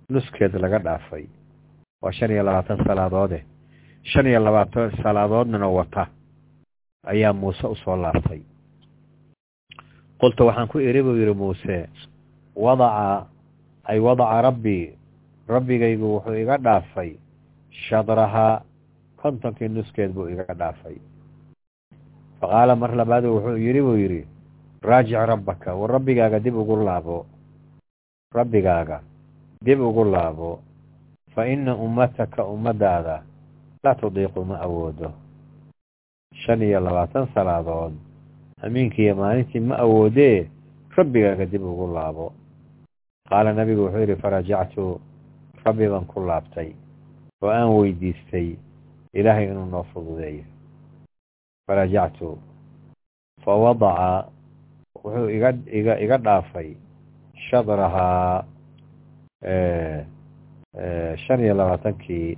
[0.10, 1.26] nuskeed laga dhaafay.
[2.02, 3.46] Waa shan iyo labaatan salaadoode
[4.04, 6.08] shan iyo labaatan salaadoodnana wata.
[7.06, 8.42] Ayaa muuse u soo laabtay
[10.19, 11.78] qultu waxaan ku idhi buu yidhi muuse
[12.56, 13.28] wadaca
[13.89, 14.86] ay wadaca rabbii
[15.54, 17.12] rabbigaygu wuxuu iga dhaafay
[17.86, 18.63] shadrahaa
[19.19, 20.95] kontonkii nuskeed buu iga dhaafay.
[22.39, 24.21] Fa qaala mar labaad wuxuu yidhi buu yidhi
[24.82, 27.25] raajic rabbaka war rabbigaaga dib ugu laabo
[28.38, 29.01] rabbigaaga
[29.65, 30.60] dib ugu laabo
[31.36, 33.15] fa inna ummataka ummaddaada
[33.84, 35.12] laa tudiiqu ma awoodo.
[36.41, 37.93] Shan iyo labaatan salaadood
[38.65, 40.49] hamiinkii iyo maalintii ma awoodee
[40.97, 42.34] rabbigaaga dib ugu laabo.
[43.30, 44.86] Qaala nabigu wuxuu yidhi farajactu
[45.65, 46.69] rabbi baan ku laabtay
[47.41, 48.56] oo aan weydiistay
[49.13, 50.43] ilaahay inuu noo fududeeyo.
[51.67, 52.38] Farajactu
[53.45, 54.28] fawadaca
[55.04, 55.30] wuxuu
[55.78, 56.69] iga iga dhaafay
[57.49, 58.43] shadrahaa
[61.25, 62.38] shan iyo labaatankii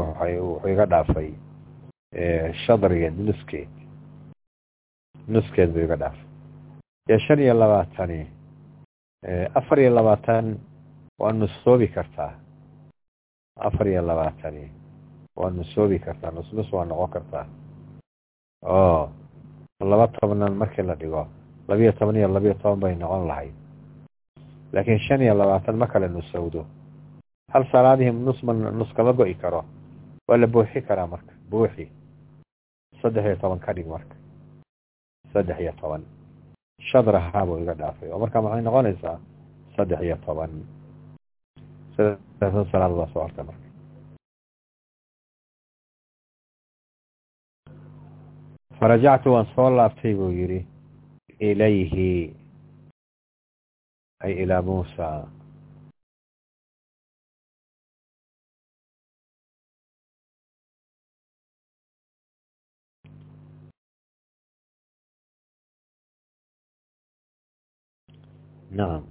[0.00, 1.30] wuxuu iga dhaafay
[2.66, 3.68] shadrigeed nuskeed
[5.28, 6.24] nuskeed buu iga dhaafay
[7.08, 8.20] dee shan iyo labaatani
[9.54, 10.58] afar iyo labaatan
[11.20, 12.32] waa nusoobi kartaa
[13.56, 14.70] afar iyo labaatani
[15.36, 17.46] waa nusoobi kartaa nus nus waa noqon kartaa
[18.62, 19.10] oo
[19.80, 21.26] laba tobnan markii la dhigo
[21.68, 23.54] labiyo toban iyo labiyo toban bay noqon lahayd.
[24.72, 26.66] Laakiin shan iyo labaatan ma kale nusowdo.
[27.52, 29.64] Hal salaadihii nus ma nus kama go'i karo.
[30.28, 31.88] Waa la buuxi karaa marka buuxi.
[33.02, 34.14] Saddex iyo toban ka dhig marka
[35.32, 36.02] saddex iyo toban.
[36.90, 39.16] Shadrahaa buu iga dhaafay oo marka maxay noqonaysaa
[39.76, 40.50] saddex iyo toban.
[41.96, 43.66] Saddex salaad baa soo horta marka.
[48.78, 50.60] Farajactu waan soo laabtay buu yidhi
[51.48, 52.10] ilayhi
[54.24, 55.06] ay ilaa muusa
[68.76, 69.04] nacam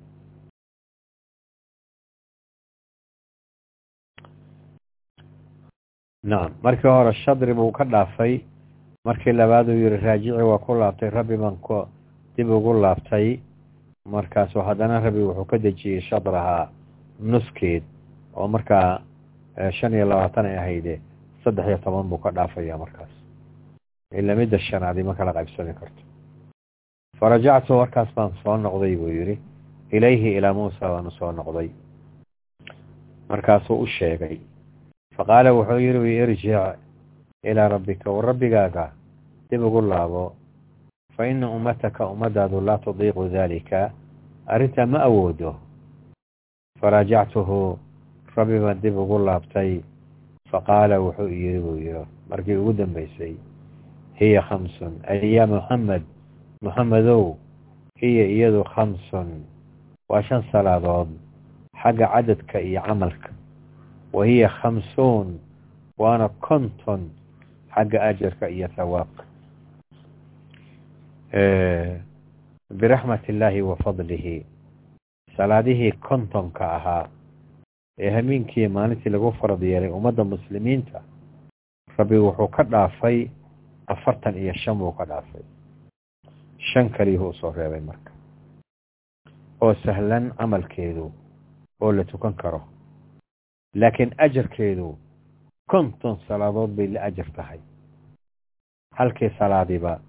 [6.30, 8.34] nacam markii hore shadri buu ka dhaafay
[9.08, 11.78] markii labaad uu yihi raajici waa ku laabtay rabbi baan ku
[12.36, 13.28] dib ugu laabtay
[14.15, 16.69] markaasu haddana rabbi wuxuu ka dejiyey shadrahaa
[17.32, 17.84] nuskeed
[18.39, 19.02] oo markaa
[19.78, 20.93] shan iyo labaatan ay ahayde
[21.43, 23.12] saddex iyo toban buu ka dhaafaya markaas
[24.19, 26.02] ila midda shanaadi ma kala qaybsami karto
[27.17, 29.39] farajactu markaas baan soo noqday buu yidhi.
[29.91, 31.69] Ilayhi ilaa muusa baanu soo noqday.
[33.30, 34.38] Markaasuu u sheegay.
[35.15, 36.78] Faqaala wuxuu yidhi irjic
[37.43, 38.91] ilaa rabbika wa rabbigaaga
[39.50, 40.36] dib ugu laabo.
[41.15, 43.91] Fa ina ummataka ummadaadu laa tudiiqu daalika.
[44.48, 45.56] Arrintaa ma awoodo.
[46.80, 47.80] Faraajactuhu
[48.36, 49.82] rabbi baan dib ugu laabtay.
[50.52, 53.34] Faqaala wuxuu yidhi buu yidhi markii ugu dambaysay
[54.19, 56.04] hiya khamsun ay yaa muxamed
[56.62, 57.38] muxamedow
[58.00, 59.43] hiya iyadu khamsun
[60.10, 61.08] waa shan salaadood
[61.82, 63.32] xagga cadadka iyo camalka.
[64.13, 65.39] Wa hiya khamsuun
[65.98, 67.10] waana konton
[67.76, 69.24] xagga ajarka iyo thawaabka
[72.80, 74.45] biraxmat illaahi wa fadlihi
[75.38, 77.08] salaadihii kontonka ahaa
[78.00, 81.02] ee hameenkii maalintii lagu farad yeelay ummadda muslimiinta
[81.98, 83.28] rabbi wuxuu ka dhaafay
[83.88, 85.41] afartan iyo shan buu ka dhaafay
[86.73, 88.12] shan kaliyuhu u soo reebay marka.
[89.62, 91.12] oo sahlan camalkeedu
[91.82, 92.62] oo la tukan karo.
[93.75, 94.97] laakiin ajarkeedu
[95.71, 97.60] konton salaadood bay la ajar tahay.
[98.97, 99.99] halkii salaadiba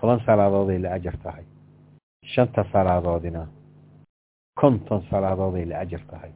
[0.00, 1.44] toban salaadood ay la ajar tahay.
[2.24, 3.46] shanta salaadoodina
[4.60, 6.30] konton salaadood ay la ajar tahay.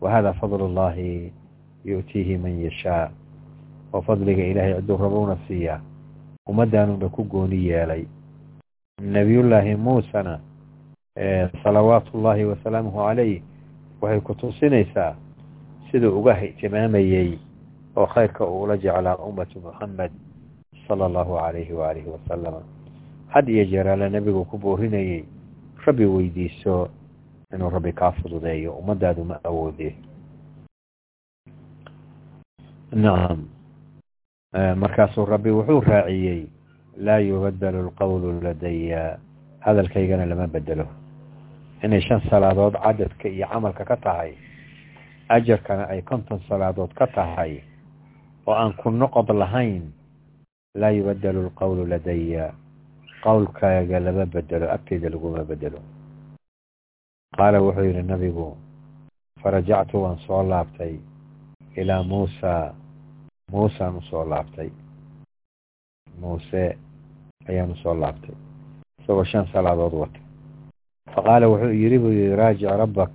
[0.00, 1.32] wa hada fadl ullahi
[1.84, 3.10] yu'tiihi man yashaa.
[3.92, 5.80] oo fadliga ilaahay cidduu rabuuna siiyaa
[6.48, 8.04] ummaddaanuna ku gooni yeelay
[9.00, 10.40] nebiyullaahi muusena
[11.62, 13.42] salawaatu ullaahi wasalaamuhu calayh
[14.00, 15.14] waxay ku tusinaysaa
[15.90, 17.38] siduu uga ihtimaamayey
[17.96, 20.12] oo khayrka uu ula jeclaa ummatu muxamed
[20.88, 22.62] sala allahu calayhi waalihi wasalama
[23.28, 25.24] had iyo jeeraale nebigu ku boorinayey
[25.86, 26.88] rabbi weydiiso
[27.54, 29.94] inuu rabbi kaa fududeeyo ummadaadu ma awoodee.
[32.92, 33.44] Nacam
[34.76, 36.46] markaasuu rabbi wuxuu raaciyey
[37.06, 39.18] laa yubadalu alqowlu ladaya
[39.64, 40.86] hadalkaygana lama bedelo
[41.84, 44.32] inay shan salaadood cadadka iyo camalka ka tahay
[45.28, 47.62] ajarkana ay konton salaadood ka tahay
[48.46, 49.82] oo aan ku noqod lahayn
[50.80, 52.54] laa yubadalu alqowlu ladaya
[53.24, 55.78] qowlkaaga lama bedelo agteyda laguma bedelo
[57.38, 58.56] qaala wuxuu yidhi nabigu
[59.42, 60.94] farajactu waan soo laabtay
[61.78, 62.74] ilaa muusa.
[63.52, 64.68] Muusaan u soo laabtay.
[66.20, 66.76] Muuse
[67.48, 68.34] ayaan u soo laabtay.
[69.00, 70.20] Isagoo shan salaadood wata
[71.14, 73.12] faqaala wuxuu yidhi buu yidhi raajic rabbak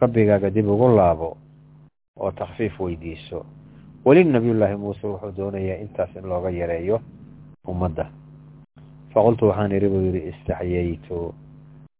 [0.00, 1.36] rabbigaaga dib ugu laabo
[2.20, 3.44] oo takfiif weydiiso.
[4.04, 7.00] Weli nabiyullaahi muuse wuxuu doonayaa intaas in looga yareeyo
[7.68, 8.06] ummadda.
[9.12, 11.34] Faqultu waxaan idhi buu yidhi istaxyaytu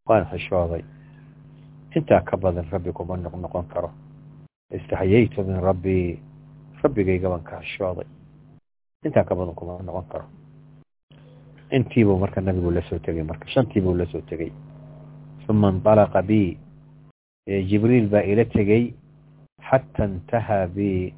[0.08, 0.82] waan xishooday.
[1.96, 3.90] Intaa ka badan rabbi kuma noqnoqon karo.
[4.70, 6.18] Istaxyaytu min rabbii
[6.82, 8.06] rabbigayga baan ka xishooday.
[9.04, 10.24] Intaa ka badan kuma noqon karo
[11.70, 14.52] intiibuu marka nabigu la soo tegey marka shantiibuu la soo tegey
[15.48, 16.56] uma indalaqa bi
[17.46, 18.94] jibriil baa ila tegey
[19.70, 21.12] xata intahaa bi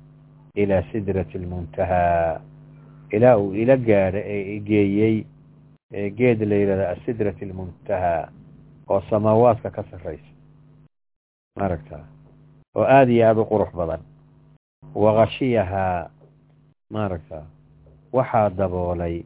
[0.55, 2.41] ilaa sidrati almuntahaa
[3.13, 5.17] ilaa uu ila gaadha ee igeeyey
[6.19, 8.29] geed la yidhahda asidrat almuntahaa
[8.89, 10.31] oo samaawaadka ka sarraysa.
[11.59, 11.99] Maaragta
[12.77, 14.01] oo aada iyo aada u qurux badan.
[14.95, 16.11] Wakashiyahaa
[16.91, 17.43] maaragta
[18.13, 19.25] waxaa daboolay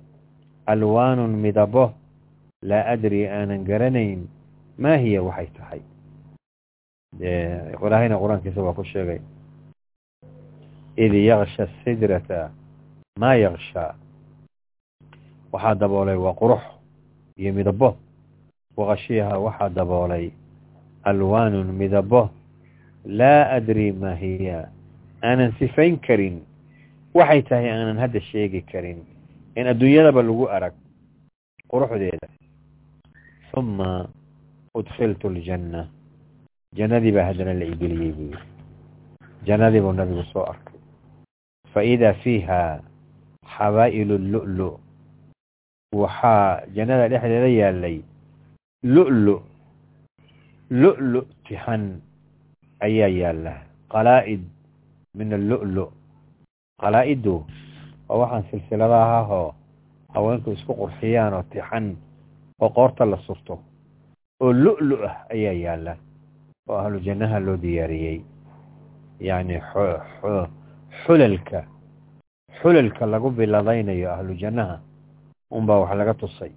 [0.67, 1.93] alwaanun midabo
[2.63, 4.29] laa adri aanan garanayn.
[4.79, 5.81] Maa hiya waxay tahay?
[7.21, 9.21] Ilaahayna qur'aankiisa waa ku sheegay.
[10.97, 12.51] Id yaksha sidrata
[13.19, 13.95] maa yakshaa
[15.53, 16.63] waxaa daboolay waa qurux
[17.37, 17.97] iyo midabo
[18.77, 20.31] wakashiyaha waxaa daboolay
[21.05, 22.31] alwaanun midabo
[23.05, 24.69] laa adri maa hiya.
[25.23, 26.41] Aanan sifayn karin.
[27.15, 29.05] Waxay tahay aanan hadda sheegi karin
[29.57, 30.75] in adduunyadaba lagu arag
[31.69, 32.29] quruxdeeda.
[33.57, 34.09] Uma
[34.75, 35.89] udkhiltu aljanna.
[36.73, 38.49] Jannadii baa haddana la igeliyey buu yidhi.
[39.45, 40.81] Jannadii buu nabigu soo arkay.
[41.73, 42.81] Fa idaa fiiha
[43.45, 44.81] xabaa'ilu lu'lu.
[45.93, 48.01] Waxaa jannada dhexdeeda yaalay
[48.85, 49.37] lu'lu.
[50.73, 52.01] Lu'lu tixan
[52.81, 53.61] ayaa yaalla
[53.93, 54.41] qalaa'id
[55.13, 55.93] min allu'lu.
[56.81, 57.45] Qalaa'idu
[58.13, 59.55] waa waxaan silsiladaha ahoo
[60.15, 61.97] haweenku isku qurxiyaan oo tixan
[62.61, 63.59] oo qoorta la surto
[64.41, 65.97] oo lu'lu ah ayaa yaalla
[66.69, 68.21] oo ahlu jannaha loo diyaariyey.
[69.21, 69.57] Yacni
[71.05, 71.65] xulalka
[72.61, 74.77] xulalka lagu biladaynayo ahlu jannaha
[75.51, 76.53] unbaa wax laga tusay.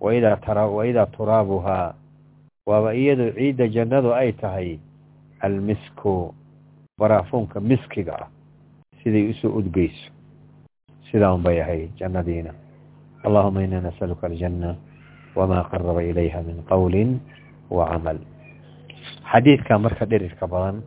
[0.00, 1.94] Waidaa turaabuhaa
[2.66, 4.78] waaba iyadu ciidda jannadu ay tahay
[5.40, 6.34] almisku
[6.98, 8.28] baraafuunka miskiga ah
[9.02, 10.10] siday u soo udgeyso
[11.14, 12.50] sidaa un bay ahayd jannadiina
[13.22, 14.74] allahuma ina nasaluka aljanna
[15.38, 17.20] wamaa qaraba ilayha min qowlin
[17.70, 18.18] wa camal
[19.30, 20.82] xadiidka marka dhirirka badan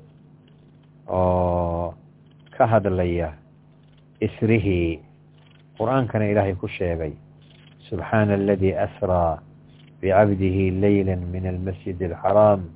[1.07, 1.95] oo
[2.51, 3.31] ka hadlaya
[4.19, 4.99] isrihii
[5.79, 7.15] qur'aankana ilaahay ku sheegay
[7.87, 9.39] subxaana aladii asraa
[10.03, 12.67] bicabdihi leyla min almasjid alxaraam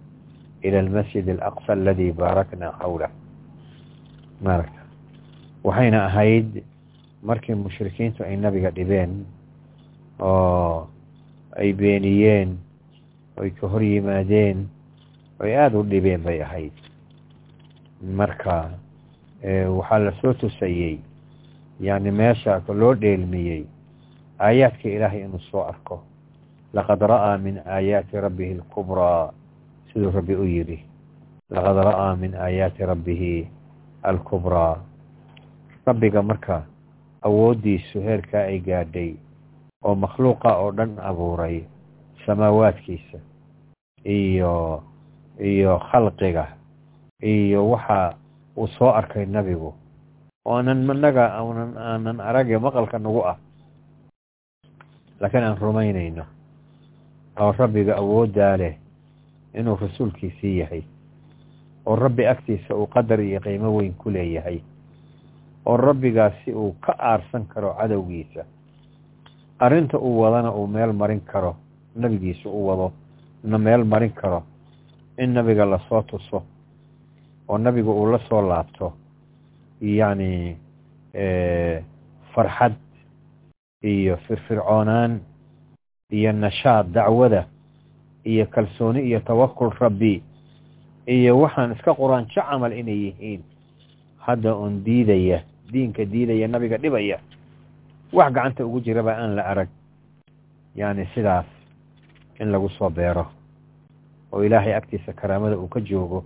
[0.63, 3.11] ila almasjid alaqsa aladii baarakna xawlah
[4.39, 4.81] maaragta
[5.67, 6.63] waxayna ahayd
[7.23, 9.25] markii mushrikiintu ay nabiga dhibeen
[10.19, 10.87] oo
[11.57, 12.57] ay beeniyeen
[13.37, 14.67] oy ka hor yimaadeen
[15.41, 16.73] oy aada u dhibeen bay ahayd.
[18.01, 18.69] Marka
[19.77, 20.99] waxaa la soo tusayey
[21.79, 23.65] yacni meesha loo dheelmiyey
[24.39, 26.03] aayaadka ilaahay inuu soo arko.
[26.73, 29.33] Laqad ra'aa min aayaati rabbihi alkubraa
[29.93, 30.79] siduu rabbi u yidhi.
[31.51, 33.47] Laqad ra'aa min aayaati rabbihi
[34.03, 34.77] alkubraa
[35.85, 36.63] rabbiga marka
[37.21, 39.11] awooddiisu heerkaa ay gaadhay
[39.83, 41.63] oo makhluuqa oo dhan abuuray
[42.25, 43.17] samaawaadkiisa
[44.05, 44.83] iyo
[45.39, 46.45] iyo khalqiga
[47.21, 48.15] iyo waxa
[48.57, 49.73] uu soo arkay nabigu
[50.45, 53.37] oo aanan managa aanan aanan arage maqalka nagu ah.
[55.21, 56.25] Laakiin aan rumaynayno
[57.39, 58.75] oo rabbiga awooddaa leh
[59.53, 60.83] inuu rasuulkiisii yahay
[61.85, 64.59] oo rabbi agtiisa uu qadar iyo qiimo weyn ku leeyahay
[65.65, 68.45] oo rabbigaasi uu ka aarsan karo cadowgiisa.
[69.59, 71.55] Arrinta uu wadana uu meel marin karo
[71.95, 72.91] nebigiisa u wado
[73.43, 74.43] na meel marin karo
[75.17, 76.43] in nabiga la soo tuso
[77.47, 78.93] oo nabiga uu la soo laabto
[79.81, 80.57] yacni
[82.33, 82.73] farxad
[83.83, 85.19] iyo firfircoonaan
[86.11, 87.45] iyo nashaad dacwada
[88.25, 90.23] iyo kalsooni iyo tawakul rabbi
[91.07, 93.41] iyo waxaan iska quraanjo camal inay yihiin.
[94.17, 95.41] Hadda uun diidaya
[95.71, 97.19] diinka diidaya nabiga dhibaya.
[98.13, 99.69] Wax gacanta ugu jiraba aan la arag.
[100.75, 101.45] Yacni sidaas
[102.39, 103.27] in lagu soo beero.
[104.31, 106.23] Oo ilaahay agtiisa karaamada uu ka joogo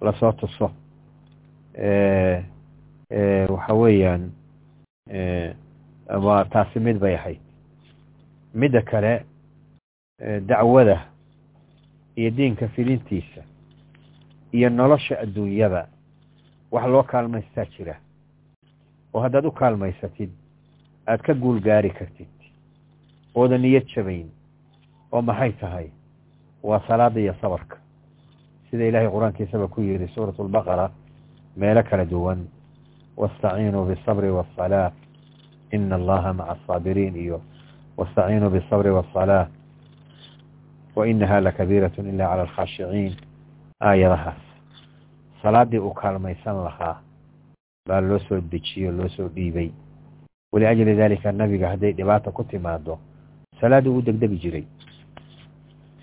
[0.00, 0.70] la soo tuso.
[3.48, 4.30] Waxa weeyaan
[6.08, 7.40] waa taasi mid bay ahayd.
[8.54, 9.24] Midda kale
[10.46, 11.06] dacwada
[12.16, 13.42] iyo diinka fidintiisa
[14.52, 15.88] iyo nolosha adduunyada
[16.70, 18.00] wax loo kaalmaystaa jira
[19.16, 20.30] oo haddaad u kaalmaysatid
[21.08, 22.28] aad ka guul gaari kartid
[23.34, 24.28] ooda niyad jabayn
[25.12, 25.88] oo maxay tahay
[26.62, 27.76] waa salaada iyo sabarka.
[28.70, 30.90] Sida ilaahay qur'aankiisaba ku yidhi suuratu albaqara
[31.56, 32.40] meelo kala duwan
[33.16, 34.90] wastaciinuu bisabri waasalaa
[35.72, 37.40] ina allaha maca asaabiriin iyo
[37.96, 39.46] wastaciinuu bisabri waasalaa
[40.96, 43.14] wa inaha lakabiirat ila cala alkhaashiciin
[43.80, 44.42] aayadahaas.
[45.42, 46.96] Salaadii uu kaalmaysan lahaa
[47.86, 49.70] baa loo soo dejiyo loo soo dhiibay.
[50.52, 52.98] Waliajli dalika nabiga hadday dhibaata ku timaado
[53.60, 54.64] salaaduu u degdegi jiray.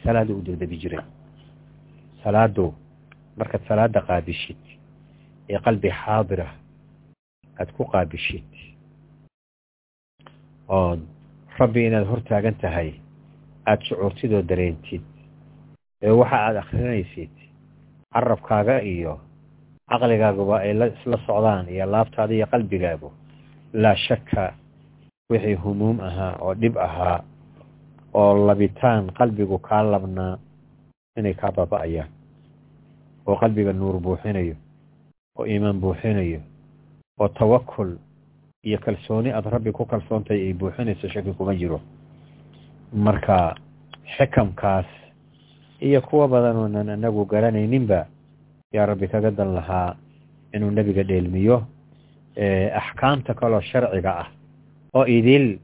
[0.04, 1.04] Salaaduu u degdegi jiray.
[2.24, 2.74] Salaadu
[3.38, 4.62] markaad salaada qaabishid
[5.50, 6.48] ee qalbi xaadira
[7.60, 8.46] aad ku qaabishid.
[10.68, 11.02] Ood
[11.60, 12.90] rabbi inaad hortaagan tahay
[13.66, 15.02] aada shucuurtid oo dareentid
[16.02, 17.34] ee waxa aada akrinaysid
[18.14, 19.20] carabkaaga iyo
[19.94, 23.10] caqligaaguba ay la isla socdaan iyo laabtaada iyo qalbigaagu
[23.74, 24.54] laa shakka
[25.32, 27.20] wixii humuum ahaa oo dhib ahaa
[28.14, 30.38] oo labitaan qalbigu kaa labnaa
[31.18, 32.10] inay kaa baaba'ayaan
[33.28, 34.56] oo qalbiga nuur buuxinayo
[35.38, 36.40] oo iimaan buuxinayo
[37.20, 37.92] oo tawakul
[38.68, 41.80] iyo kalsooni aada rabbi ku kalsoontahay ay buuxinayso shaki kuma jiro.
[42.94, 43.56] Marka
[44.18, 44.86] xikamkaas
[45.82, 48.06] iyo kuwa badan oonan anagu garanayninba
[48.74, 49.96] yaa rabbi kaga dan lahaa
[50.54, 51.62] inuu nebiga dheelmiyo
[52.82, 54.28] axkaamta kaloo sharciga ah.
[54.94, 55.60] oo idil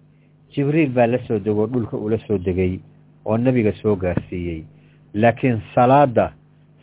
[0.54, 2.80] jibriil baa la soo degoo dhulka ula soo degay
[3.26, 4.64] oo nebiga soo gaarsiiyey.
[5.14, 6.34] laakiin salaada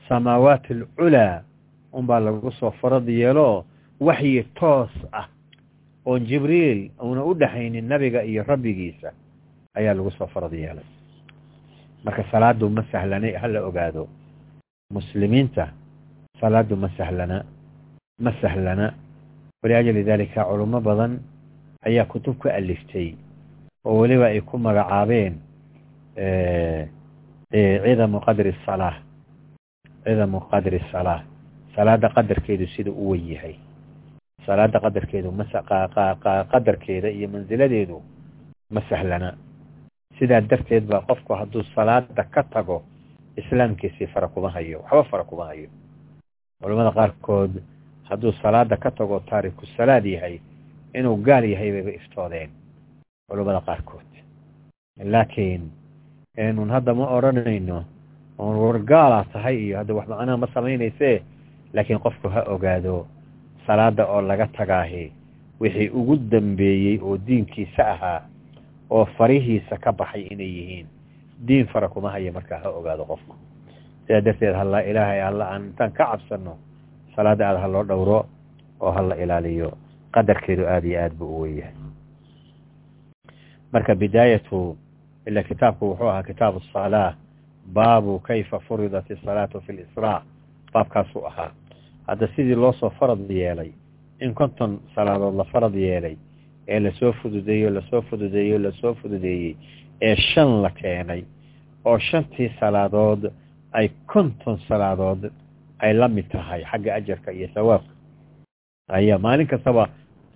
[0.09, 1.43] samaawaat alculaa
[1.93, 3.65] unbaa lagu soo farad yeelo
[4.01, 5.29] waxyi toos ah
[6.05, 9.13] oon jibriil uuna u dhexaynin nebiga iyo rabbigiisa
[9.79, 10.85] ayaa lagu soo farad yeelay.
[12.05, 14.09] marka salaadu ma sahlana hala ogaado.
[14.91, 15.71] muslimiinta
[16.41, 17.45] salaadu ma sahlana
[18.21, 18.95] ma sahlana.
[19.63, 21.19] Waliajli dalika culimo badan
[21.87, 23.15] ayaa kutub ka aliftay
[23.85, 25.35] oo weliba ay ku magacaabeen
[27.53, 28.97] cidamu qadri salaa
[30.05, 31.23] cidamu qadri salaa
[31.75, 33.57] salaada qadarkeedu sida u wen yahay.
[34.47, 38.03] Salaada qadarkeedu maqadarkeeda iyo mansiladeedu
[38.71, 39.35] ma sahlana.
[40.19, 42.83] Sidaa darteed baa qofku hadduu salaada ka tago
[43.37, 45.69] islaamkiisii fara kuma hayo waxba fara kuma hayo
[46.63, 47.53] culamada qaarkood
[48.09, 50.41] hadduu salaada ka tago taariku salaad yahay
[50.95, 52.51] inuu gaal yahay bayba iftoodeen
[53.29, 54.07] culamada qaarkood.
[55.05, 55.71] Laakiin
[56.55, 57.85] nun hadda ma odhanayno
[58.39, 61.23] oon wargaalaa tahay iyo hadda wax macnaha ma samaynayse
[61.75, 63.07] laakiin qofku ha ogaado
[63.67, 65.13] salaada oo laga tagaahi
[65.61, 68.21] wixii ugu dambeeyey oo diinkiisa ahaa
[68.91, 70.87] oo farihiisa ka baxay inay yihiin
[71.47, 73.35] diin fara kuma haya markaa ha ogaado qofku
[74.07, 76.59] sidaa darteed halla ilaahay alla aan intaan ka cabsano
[77.17, 78.27] salaada aada ha loo dhowro
[78.81, 79.71] oo hala ilaaliyo.
[80.15, 81.75] Qadarkeedu aada iyo aad buu u wenyahay
[83.73, 84.77] marka bidaayatu
[85.27, 87.15] ila kitaabku wuxuu ahaa kitaabu asalaa
[87.73, 90.23] baabu kayfa furidat isalaatu fi lisraa
[90.73, 91.51] baabkaasuu ahaa.
[92.07, 93.71] Hadda sidii loo soo farad yeelay
[94.21, 96.17] in konton salaadood la farad yeelay
[96.69, 99.57] ee la soo fududeeyo la soo fududeeyo la soo fududeeyey
[100.03, 101.23] ee shan la keenay
[101.85, 103.31] oo shantii salaadood
[103.79, 105.23] ay konton salaadood
[105.85, 107.93] ay la mid tahay xagga ajarka iyo sawaabka.
[108.99, 109.89] Ayaa maalin kastaba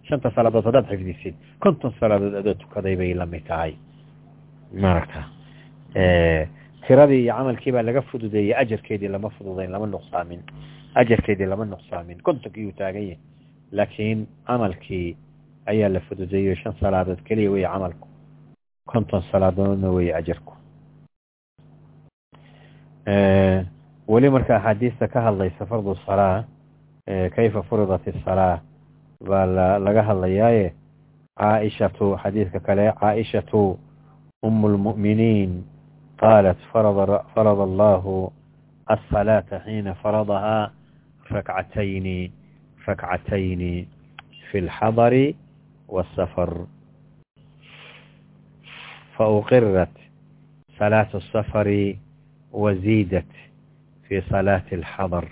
[0.09, 1.35] shanta salaadood haddaad xifdisid
[1.65, 3.73] konton salaadood adoo tukaday bay la mid tahay.
[4.83, 5.21] Maaragta
[6.87, 10.41] tiradii iyo camalkii baa laga fududeeyey ajarkeedii lama fududayn lama nuqsaamin.
[10.95, 12.23] Ajarkeedii lama nuqsaamin.
[12.27, 13.19] Kontonkiiyuu taagan yahay.
[13.73, 15.17] Laakiin camalkii
[15.67, 18.07] ayaa la fududeeyo shan salaadood keliya wey camalku.
[18.87, 20.60] Konton salaadoodna wey ajarku
[24.09, 26.45] weli marka axaadiista ka hadlaysa fardu salaa
[27.37, 28.61] kayfa furidat asalaa
[29.29, 29.47] baa
[29.79, 30.73] laga hadlayaaye
[31.41, 33.79] caaishatu xadiiska kale caaishatu
[34.43, 35.65] umu lmu'miniin
[36.21, 38.33] qaalat farada allahu
[38.87, 40.71] asalaata xiina faradahaa
[41.31, 42.33] rakcatayni
[42.87, 43.89] rakcatayni
[44.51, 45.37] fi alxadari
[45.89, 46.51] wasafar
[49.17, 49.95] fauqirat
[50.79, 51.99] salaatu safari
[52.52, 53.32] وزيدت
[54.08, 55.26] في صلاة الحضر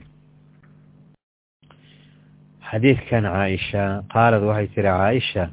[2.61, 5.49] حديث كان عائشة قالت وهي ترى عائشة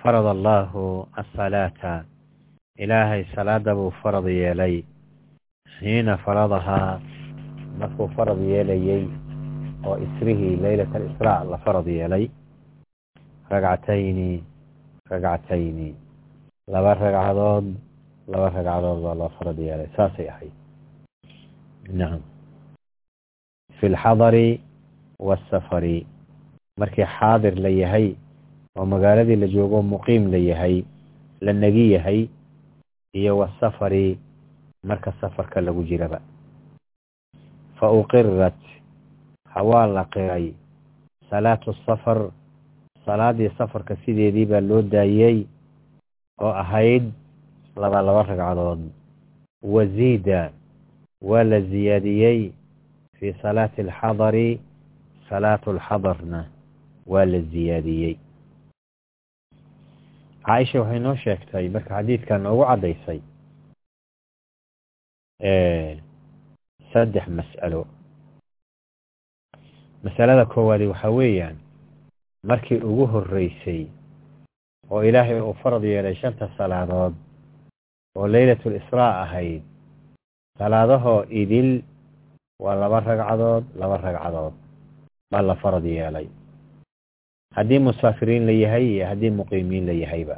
[0.00, 2.04] فرض الله الصلاة
[2.80, 4.84] إلهي صلاة أبو فرض يلي
[5.78, 7.00] حين فرضها
[7.80, 9.08] markuu farad yeelayey
[9.88, 12.28] oo isrihii laylat alisraa la farad yeelay
[13.50, 14.44] ragcatayni
[15.10, 15.88] ragcatayni
[16.68, 17.66] laba ragcadood
[18.28, 20.52] laba ragcadood baa loo farad yeelay saasay ahayd
[21.93, 22.21] nacam
[23.79, 24.61] fi lxadari
[25.19, 26.05] waasafari
[26.77, 28.15] markii xaadir la yahay
[28.77, 30.83] oo magaaladii la joogo muqiim la yahay
[31.41, 32.29] la negi yahay
[33.13, 34.17] iyo wasafari
[34.83, 36.19] marka safarka lagu jiraba
[37.79, 38.57] fa uqirat
[39.53, 40.53] hawaa la qiray
[41.29, 42.29] salaatu safar
[43.05, 45.45] salaadii safarka sideedii baa loo daayey
[46.41, 47.09] oo ahayd
[47.75, 48.81] laba laba ragcadood
[49.63, 50.51] waziida
[51.21, 52.51] waa la ziyaadiyey
[53.19, 54.59] fii salaati alxadari
[55.29, 56.45] salaatu alxadarna
[57.07, 58.15] waa la ziyaadiyey
[60.45, 63.19] caaisha waxay noo sheegtay marka xadiidkan noogu caddaysay
[66.93, 67.81] saddex mas'alo
[70.03, 71.57] masalada koowaadi waxaa weeyaan
[72.43, 73.87] markii ugu horreysay
[74.89, 77.13] oo ilaahay uu farad yeelay shanta salaadood
[78.15, 79.61] oo leylatul israa ahayd
[80.57, 81.83] salaadahoo idil
[82.63, 84.53] waa laba ragcadood laba ragcadood
[85.31, 86.27] baa la farad yeelay.
[87.55, 90.37] Haddii musaafiriin la yahay iyo haddii muqiimiin la yahayba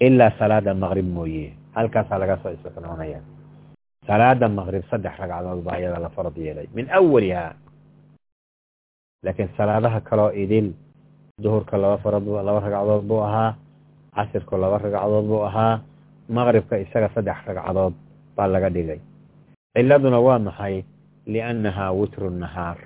[0.00, 1.52] ilaa salaada maqrib mooye.
[1.74, 3.20] Halkaasaa laga soo istisnoonaya
[4.06, 6.66] salaada maqrib saddex ragcadood baa iyada la farad yeelay.
[6.74, 7.54] Min awalihaa
[9.24, 10.72] laakiin salaadaha kaloo idil
[11.42, 13.56] duhurka laba farad laba ragcadood buu ahaa
[14.16, 15.80] casirku laba ragcadood buu ahaa
[16.28, 17.94] maqribka isaga saddex ragcadood
[18.40, 19.00] baa laga dhigay
[19.76, 20.76] ciladuna waa maxay?
[21.32, 22.78] Liannahaa witru nahaar.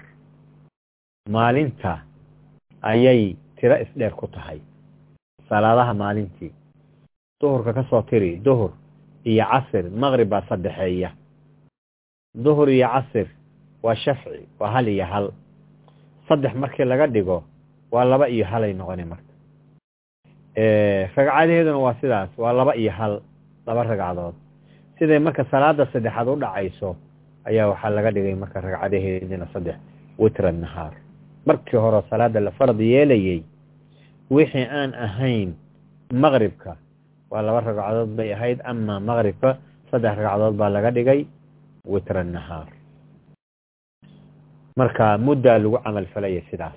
[1.30, 2.02] Maalinta
[2.82, 4.58] ayay tiro isdheer ku tahay.
[5.48, 6.52] Salaadaha maalintii.
[7.40, 8.72] Duhurka ka soo tiri duhur
[9.24, 11.10] iyo casir maqrib baa saddexeeya.
[12.44, 13.28] Duhur iyo casir
[13.82, 15.26] waa shafci waa hal iyo hal.
[16.28, 17.44] Saddex markii laga dhigo
[17.92, 19.32] waa laba iyo halay noqoni marka.
[21.16, 23.22] Ragcadaheeduna waa sidaas waa laba iyo hal
[23.66, 24.34] laba ragcadood
[24.98, 26.96] siday marka salaada saddexaad u dhacayso
[27.48, 29.76] ayaa waxaa laga dhigay marka ragcadaheedina saddex
[30.18, 30.94] witra nahaar
[31.46, 33.42] markii hore salaada la farad yeelayey
[34.30, 35.50] wixii aan ahayn
[36.12, 36.76] maqribka
[37.30, 39.58] waa laba ragcadood bay ahayd ama maqribka
[39.90, 41.20] saddex ragcadood baa laga dhigay
[41.92, 42.68] witra nahaar
[44.76, 46.74] marka muddaa lagu camal falaya sidaas.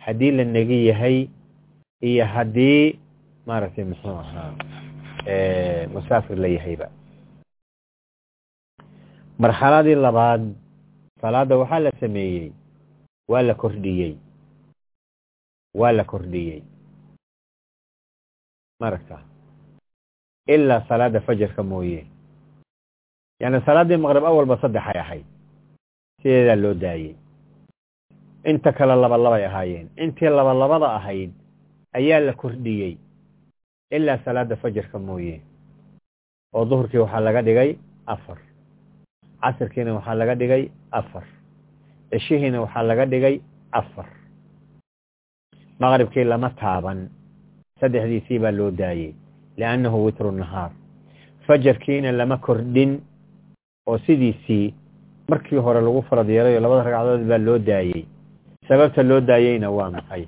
[0.00, 1.28] Haddii la negi yahay
[2.00, 2.96] iyo haddii
[3.46, 4.52] maaragtay muxuu ahaa
[5.92, 6.88] musaafir la yahayba
[9.42, 10.42] marxaladii labaad
[11.20, 12.52] salaada waxaa la sameeyey
[13.30, 14.12] waa la kordhiyey.
[15.74, 16.62] Waa la kordhiyey.
[18.80, 19.18] Maaragta
[20.54, 22.06] ilaa salaada fajarka mooye.
[23.40, 25.26] Yani salaaddii maqrib awalba saddexay ahayd
[26.22, 27.14] sideedaa loo daayey.
[28.44, 31.30] Inta kale laba labay ahaayeen intii laba labada ahayd
[31.92, 32.98] ayaa la kordhiyey.
[33.90, 35.40] Ilaa salaada fajarka mooye.
[36.54, 37.70] Oo duhurkii waxaa laga dhigay
[38.06, 38.38] afar
[39.42, 40.62] casirkiina waxaa laga dhigay
[40.92, 41.24] afar.
[42.10, 43.40] Cishihiina waxaa laga dhigay
[43.72, 44.06] afar.
[45.80, 47.08] Maqribkii lama taaban.
[47.80, 49.14] Saddexdiisii baa loo daayey
[49.56, 50.70] liannahu witru nahaar.
[51.46, 53.00] Fajarkiina lama kordhin
[53.86, 54.74] oo sidiisii
[55.28, 58.04] markii hore lagu farad yeelay oo labada ragcadood baa loo daayey.
[58.68, 60.24] Sababta loo daayeyna waa maxay?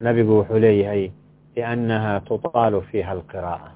[0.00, 1.10] Nabigu wuxuu leeyahay
[1.56, 3.70] liannaha tutaalu fiiha alqiraa'a.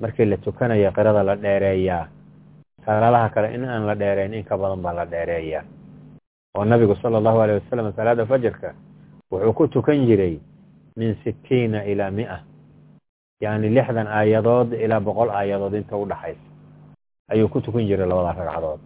[0.00, 2.08] Markii la tukanaya qirada la dheereeyaa
[2.84, 5.64] salaadaha kale in aan la dheereyn in ka badan baa la dheereeyaa.
[6.56, 8.74] Oo nabigu sala allahu aleyh wasalam salaada fajarka
[9.30, 10.40] wuxuu ku tukan jiray
[10.96, 12.44] min sittiina ilaa mia.
[13.40, 16.46] Yacni lixdan aayadood ilaa boqol aayadood inta u dhaxaysa.
[17.30, 18.80] Ayuu ku tukan jiray labada ragcadood.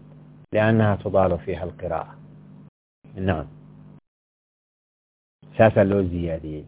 [0.53, 2.15] Liannaha tudaalu fiiha alqiraa'a.
[3.17, 3.49] Nacam
[5.59, 6.65] saasaa loo ziyaadiyey.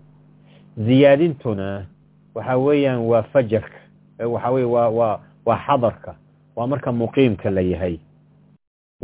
[0.79, 1.87] Ziyaadintuna
[2.35, 3.79] waxa weeyaan waa fajarka
[4.19, 6.15] waxa weye waa waa waa xadarka
[6.59, 7.95] waa marka muqiimka la yahay.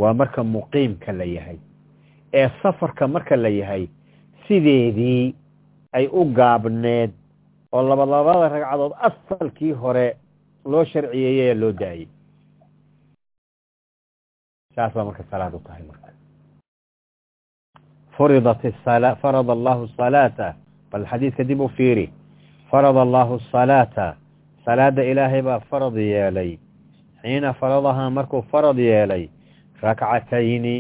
[0.01, 1.59] Waa marka muqiimka la yahay.
[2.35, 3.87] Ee safarka marka la yahay
[4.47, 5.35] sideedii
[5.95, 7.13] ay u gaabneed
[7.73, 10.17] oo labalabada ragcadood asalkii hore
[10.67, 12.09] loo sharciyeeyey ee loo daayey.
[14.75, 16.11] Saas baa marka salaad u tahay marka.
[18.17, 18.63] Furidat
[19.23, 20.55] farada allahu salaata
[20.91, 22.11] bal xadiidka dib u fiiri.
[22.71, 24.17] Farada allahu salaata
[24.65, 26.59] salaada ilaahay baa farad yeelay
[27.25, 29.25] xiina faradahaa markuu farad yeelay
[29.83, 30.77] rakcatayni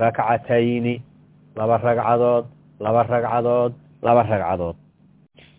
[0.00, 0.94] rakcatayni
[1.56, 2.44] laba ragcadood
[2.84, 3.72] laba ragcadood
[4.04, 4.76] laba ragcadood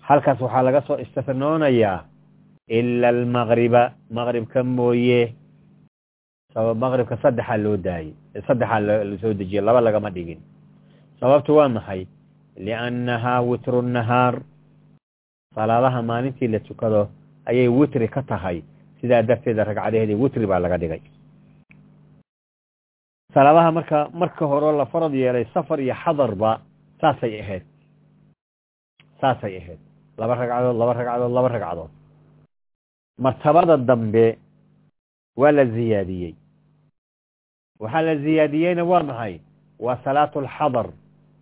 [0.07, 1.99] halkaas waxaa laga soo istifnoonayaa
[2.77, 3.81] ila almaqriba
[4.17, 5.33] maqribka mooye
[6.53, 8.13] sabab maqribka saddexaa loo daayey
[8.47, 10.39] saddexaa la soo dejiyey laba lagama dhigin
[11.19, 12.05] sababtu waa maxay
[12.65, 14.35] liannahaa witru nahaar
[15.55, 17.01] salaadaha maalintii la tukado
[17.49, 18.61] ayay witri ka tahay
[19.07, 21.01] sidaa darteeda ragcadaheedii witri baa laga dhigay.
[23.33, 26.61] Salaadaha marka marka hore la farad yeelay safar iyo xadarba
[27.01, 27.63] saasay ahayd.
[29.21, 29.79] Saasay ahayd.
[30.17, 31.91] Laba ragcadood laba ragcadood laba ragcadood.
[33.19, 34.37] Martabada dambe
[35.37, 36.35] waa la ziyaadiyey.
[37.79, 39.39] Waxaa la ziyaadiyeyna waa maxay?
[39.79, 40.87] Waa salaatu alxadar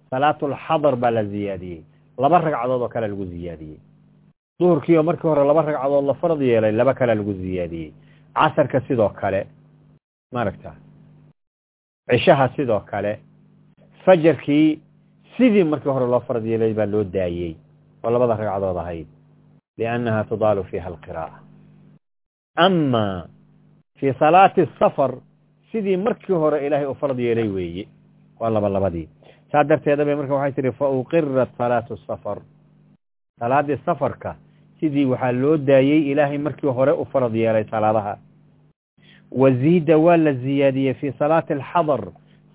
[0.09, 1.82] salaatu alxadar baa la ziyaadiyey.
[2.18, 3.80] Laba ragcadood oo kale lagu ziyaadiyey
[4.60, 7.91] duhurkii oo markii hore laba ragcadood la farad yeelay laba kale lagu ziyaadiyey.
[8.36, 9.47] Casarka sidoo kale
[10.34, 10.76] maaragta
[12.10, 13.20] cishaha sidoo kale
[14.06, 14.80] fajarkii
[15.38, 17.56] sidii markii hore loo farad yeelay baa loo daayey
[18.03, 19.08] oo labada ragcadood ahayd.
[19.78, 21.39] Liannaha tudaalu fiiha alqiraa'a.
[22.58, 23.28] Ama
[23.99, 25.12] fii salaati asafar
[25.72, 27.88] sidii markii hore ilaahay u farad yeelay weeye
[28.39, 29.10] waa laba labadii.
[29.51, 32.38] Saa darteeda bay marka waxay tihi fa uqirat salaatu safar.
[33.39, 34.36] Salaadii safarka
[34.80, 38.18] sidii waxaa loo daayey ilaahay markii hore u farad yeelay salaadaha.
[39.32, 42.02] Waziida waa la ziyaadiyey fii salaati alxadar.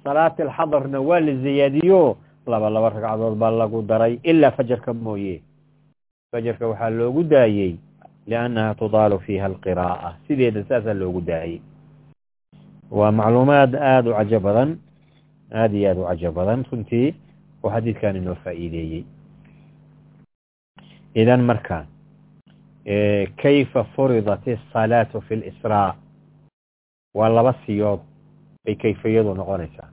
[0.05, 2.17] Salaati alxadarna waa la ziyaadiyo.
[2.47, 5.43] Laba laba ragcadood baa lagu daray ilaa fajarka mooye.
[6.33, 7.77] Fajarka waxaa loogu daayey
[8.27, 10.15] liannaha tudaalu fiiha alqiraa'a.
[10.29, 11.61] Sideeda saasaa loogu daayey
[12.91, 14.79] waa macluumaad aada u cajo badan
[15.53, 16.65] aada iyo aada u cajo badan.
[16.73, 17.15] Runtii
[17.63, 19.05] oo xadiidkan inoo faa'iideeyey
[21.15, 21.87] idan marka
[23.43, 25.95] kayfa furidat asalaatu fi lisraa
[27.15, 28.01] waa laba siyood
[28.65, 29.89] bay kayfiyadu noqonaysaa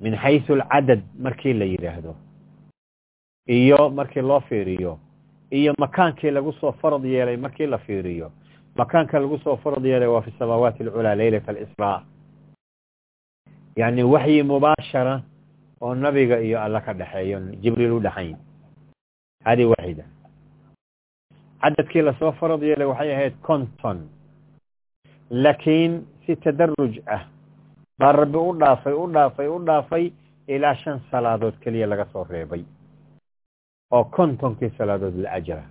[0.00, 2.14] min xaysu alcadad markii la yidhaahdo
[3.48, 4.98] iyo markii loo fiiriyo
[5.50, 8.32] iyo makaankii lagu soo farad yeelay markii la fiiriyo
[8.76, 12.02] makaanka lagu soo farad yeelay waa fi samaawaati alculaa leylata alisraa
[13.76, 15.22] yacni waxyi mubaashara
[15.80, 18.36] oo nabiga iyo alla ka dhexeeyo jibriil u dhexayn
[19.44, 20.04] hadi waaxida
[21.62, 23.98] cadadkii la soo farad yeelay waxay ahayd conton
[25.30, 25.92] laakiin
[26.26, 27.22] si tadaruj ah
[27.98, 30.04] baa rabbi u dhaafay u dhaafay u dhaafay
[30.48, 32.64] ilaa shan salaadood keliya laga soo reebay.
[33.90, 35.62] Oo kontonkii salaadood la ajra.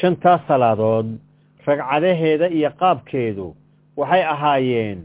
[0.00, 1.08] Shantaas salaadood
[1.66, 3.46] ragcadaheeda iyo qaabkeedu
[3.96, 4.98] waxay ahaayeen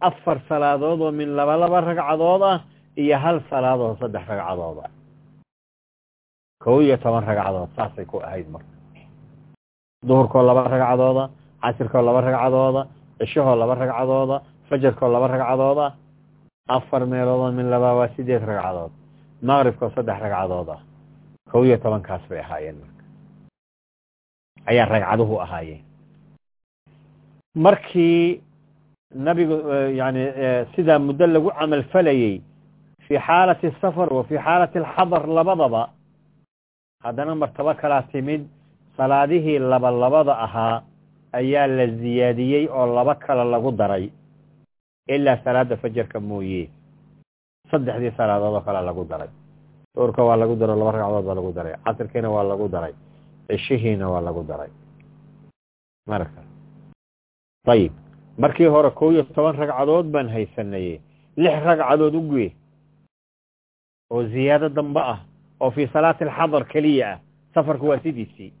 [0.00, 2.58] afar salaadood oo min laba laba ragcadood ah
[2.96, 4.90] iyo hal salaadoo saddex ragcadood ah.
[6.64, 8.74] Kow iyo toban ragcadood saasay ku ahayd marka
[10.06, 11.30] duhurkoo laba ragcadooda
[11.62, 12.86] casirkoo laba ragcadooda
[13.18, 14.36] cishahoo laba ragcadooda
[14.68, 15.86] fajarkoo laba ragcadooda
[16.68, 18.92] afar meeloodoo min laba waa sideed ragcadood
[19.42, 20.80] maqribkoo saddex ragcadood ah
[21.50, 23.02] kow iyo tobankaas bay ahaayeen marka.
[24.70, 25.82] Ayaa ragcaduhu ahaayeen.
[27.56, 28.40] Markii
[29.14, 29.56] nabigu
[30.00, 30.22] yani
[30.76, 32.42] sidaa muddo lagu camal falayey
[33.08, 35.82] fii xaalati asafar wa fii xaalati alxadar labadaba
[37.04, 38.42] haddana martabo kalaa timid
[38.98, 40.82] salaadihii laba labada ahaa
[41.32, 44.10] ayaa la ziyaadiyey oo laba kale lagu daray
[45.08, 46.68] ilaa salaada fajarka mooye.
[47.70, 49.30] Saddexdii salaadood oo kale lagu daray.
[49.94, 51.74] Duurka waa lagu daro laba ragcadood baa lagu daray.
[51.84, 52.94] Casirkiina waa lagu daray.
[53.48, 54.70] Cishihiina waa lagu daray.
[56.08, 56.42] Marka.
[57.68, 57.92] Ayib
[58.38, 61.00] markii hore kow iyo toban ragcadood baan haysanaye
[61.36, 62.56] lix ragcadood uge
[64.10, 65.20] oo ziyaado dambe ah.
[65.60, 67.20] Oo fii salaati alxadar keliya ah.
[67.54, 68.52] Safarku waa sidiisii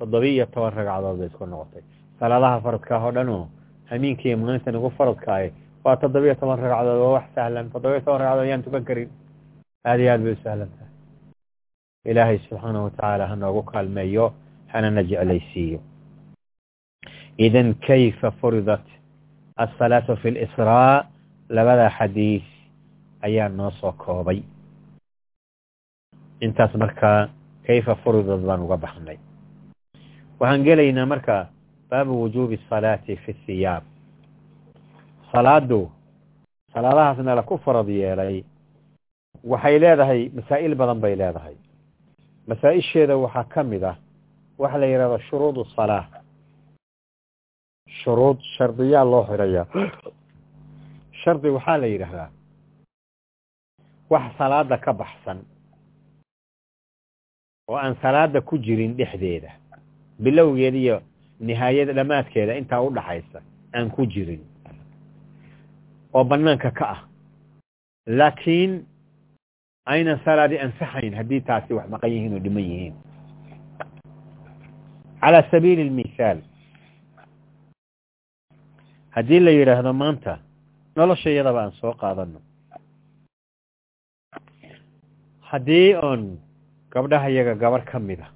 [0.00, 1.82] toddobiya iyo toban ragcadood bay isku noqotay
[2.20, 3.44] salaadaha faradkaah oo dhan oo
[3.90, 5.48] hamiinkiiyo maalintan ugu faradkaaye
[5.84, 9.10] waa toddobiya toban ragcadood waa wax sahlan toddobiya toban ragcadood ayaan tukan karin
[9.88, 10.88] aada iyo aad bay u sahlan tahay
[12.10, 14.26] ilaahay subxaanahu watacaala ha noogu kaalmeeyo
[14.72, 15.78] hanana jeclaysiiyo
[17.46, 18.84] idan kayfa furidat
[19.64, 20.94] asalaatu fi lisraa
[21.56, 22.46] labada xadiis
[23.26, 24.40] ayaa noo soo koobay
[26.46, 27.28] intaas markaa
[27.66, 29.18] kayfa furidat baan uga baxnay
[30.40, 31.36] waxaan gelaynaa marka
[31.90, 33.84] baabu wujuubi asalaati fi thiyaab
[35.32, 35.90] salaadu
[36.72, 38.44] salaadahaasna la ku farad yeelay
[39.44, 41.56] waxay leedahay masaa'il badan bay leedahay.
[42.48, 43.96] Masaa-isheeda waxaa ka mid ah
[44.58, 46.04] waxa la yidhahda shuruud salaa
[48.00, 49.66] shuruud shardiyaa loo xirayaa.
[51.22, 52.30] Shardi waxaa la yidhaahdaa
[54.10, 55.38] wax salaada ka baxsan
[57.68, 59.50] oo aan salaada ku jirin dhexdeeda
[60.22, 60.96] bilowgeeda iyo
[61.40, 63.38] nihaayada dhammaadkeeda intaa u dhaxaysa
[63.74, 64.42] aan ku jirin.
[66.14, 67.00] Oo banaanka ka ah.
[68.06, 68.72] Laakiin
[69.86, 72.94] aynan salaadi ansaxayn haddii taasi wax maqan yihiin oo dhiman yihiin.
[75.20, 76.38] Calaa sabiili almithaal
[79.16, 80.38] haddii la yidhaahdo maanta
[80.96, 82.40] nolosha iyadaba aan soo qaadano
[85.50, 86.22] haddii oon
[86.92, 88.28] gabdhaha iyaga gabar ka mid a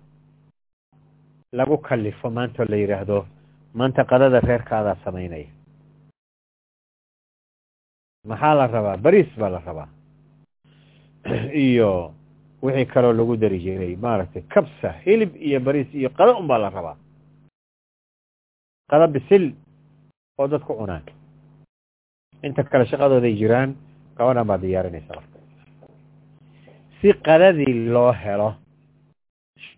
[1.55, 3.27] lagu kalifo maantao la yidhaahdo
[3.75, 5.47] maanta qadada reerkaadaa samaynaya.
[8.27, 8.97] Maxaa la rabaa?
[8.97, 9.89] Bariis baa la rabaa.
[11.67, 12.15] Iyo
[12.63, 16.71] wixii kaloo lagu dari jiray maaragtay kabsa hilib iyo bariis iyo qado un baa la
[16.71, 16.97] rabaa.
[18.91, 19.53] Qado bisil
[20.39, 21.05] oo dadku cunaan.
[22.43, 23.77] Inta kale shaqadooday jiraan
[24.17, 25.39] gabadhan baa diyaarinaysa marka
[27.01, 28.55] si qadadii loo helo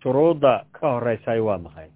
[0.02, 1.88] shuruudda ka horeysaay waa maxay?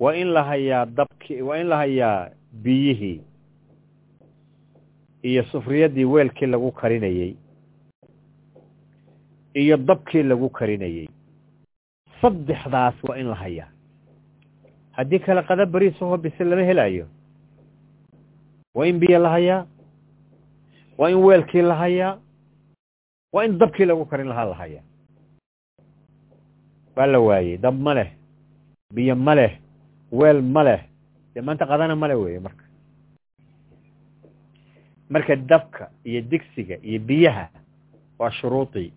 [0.00, 3.20] Waa in la hayaa dabki waa in la hayaa biyihii
[5.22, 7.36] iyo sufriyaddii weelkii lagu karinayey
[9.54, 11.08] iyo dabkii lagu karinayey
[12.20, 13.68] saddexdaas waa in la hayaa.
[14.92, 17.06] Haddii kale qada bariis ahoo bisil lama helaayo.
[18.74, 19.66] Waa in biyo la hayaa.
[20.98, 22.18] Waa in weelkii la hayaa.
[23.32, 24.82] Waa in dabkii lagu karin lahaa la hayaa
[26.96, 28.10] waa la waayey dab ma leh
[28.94, 29.52] biyo ma leh
[30.12, 30.80] weel ma leh.
[31.34, 32.64] Dee maanta qadana male weeye marka.
[35.10, 37.48] Marka dabka iyo digsiga iyo biyaha
[38.18, 38.92] waa shuruudii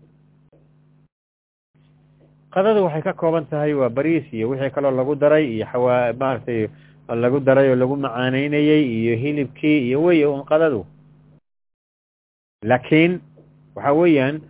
[2.50, 6.66] qadadu waxay ka kooban tahay waa bariis iyo wixii kaloo lagu daray iyo xawaa maaragtay
[7.08, 10.86] lagu daray oo lagu macaaneynayey iyo hilibkii iyo wey un qadadu.
[12.64, 13.20] Laakiin
[13.76, 14.40] waxa weeyaan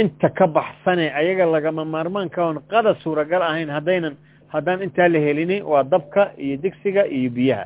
[0.00, 4.14] inta ka baxsane ayaga lagama maarmaanka oon qada suuragal ahayn haddaynan
[4.52, 7.64] haddaan intaa la helini waa dabka iyo digsiga iyo biyaha.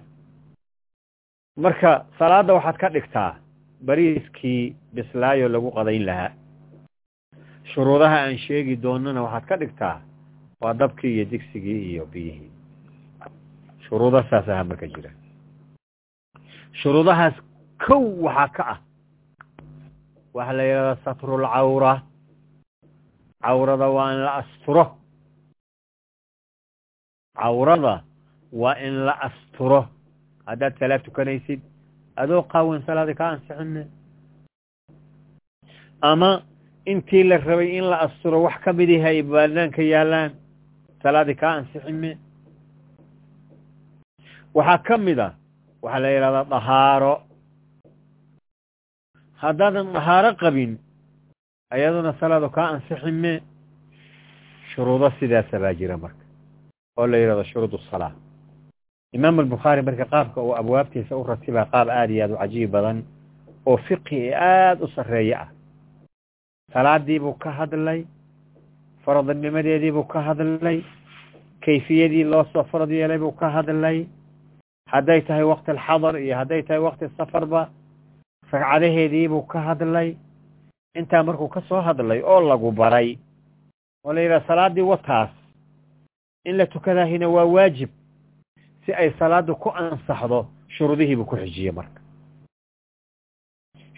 [1.57, 3.33] Marka salaada waxaad ka dhigtaa
[3.87, 6.33] bariiskii bislaayo lagu qadayn lahaa.
[7.75, 9.97] Shuruudaha aan sheegi doonana waxaad ka dhigtaa
[10.61, 12.51] waa dabkii iyo digsigii iyo biyihii.
[13.89, 15.11] Shuruuda saas marka jira.
[16.81, 17.35] Shuruudahaas
[17.87, 18.79] kow waxaa ka ah.
[20.35, 22.03] Waxaa la yidhahdaa satrul cawra
[23.43, 24.85] cawrada waa in la asturo.
[27.37, 28.03] Cawrada
[28.53, 29.89] waa in la asturo.
[30.47, 31.61] Haddaad salaad tukanaysid
[32.17, 33.87] adoo qaawan salaada ka ansixine
[36.03, 36.43] ama
[36.87, 40.31] intii la rabay in la asturo wax ka mid ihi ay baanaanka yaalaan
[41.03, 42.19] salaadii kaa ansixime
[44.55, 45.29] waxaa ka mid a
[45.83, 47.15] waxaa la yidhahdaa dahaaro.
[49.43, 50.73] Haddaadan dahaaro qabin
[51.75, 53.33] ayaduna salaadu kaa ansixime
[54.75, 56.25] shuruudo sidaasa baa jira marka
[56.99, 58.13] oo la yidhahdo shuruud salaa
[59.17, 62.99] imaam albukhaari marka qaabka uu abwaabtiisa u ratibaa qaab aada iyo aad u cajiib badan
[63.67, 65.49] oo fiqi aada u sarreeye ah.
[66.73, 68.01] Salaadiibuu ka hadlay
[69.05, 70.79] faradnimadeediibuu ka hadlay
[71.65, 74.07] kayfiyadii loo soo farad yeelay buu ka hadlay.
[74.93, 77.69] Hadday tahay wakti alxadar iyo hadday tahay wakti safarba
[78.53, 80.17] ragcadaheediibuu ka hadlay
[80.95, 83.19] intaa markuu ka soo hadlay oo lagu baray
[84.05, 85.31] oo la yidhaha salaaddii wataas
[86.45, 87.91] in la tukadaahina waa waajib
[88.87, 92.01] si ay salaaddu ku ansaxdo shuruudihiibuu ku xijiyey marka.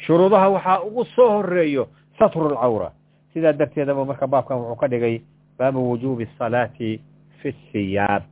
[0.07, 1.89] Shuruudaha waxaa ugu soo horeeyo
[2.19, 2.93] satru lcawra
[3.33, 5.23] sidaa darteedaba marka baabkan wuxuu ka dhigay
[5.59, 7.01] baabu wujuubi asalaati
[7.41, 8.23] fi siyaab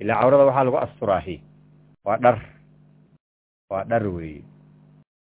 [0.00, 1.36] ilaa cawrada waxaa lagu asturaahi
[2.04, 2.38] waa dhar.
[3.70, 4.42] Waa dhar weeye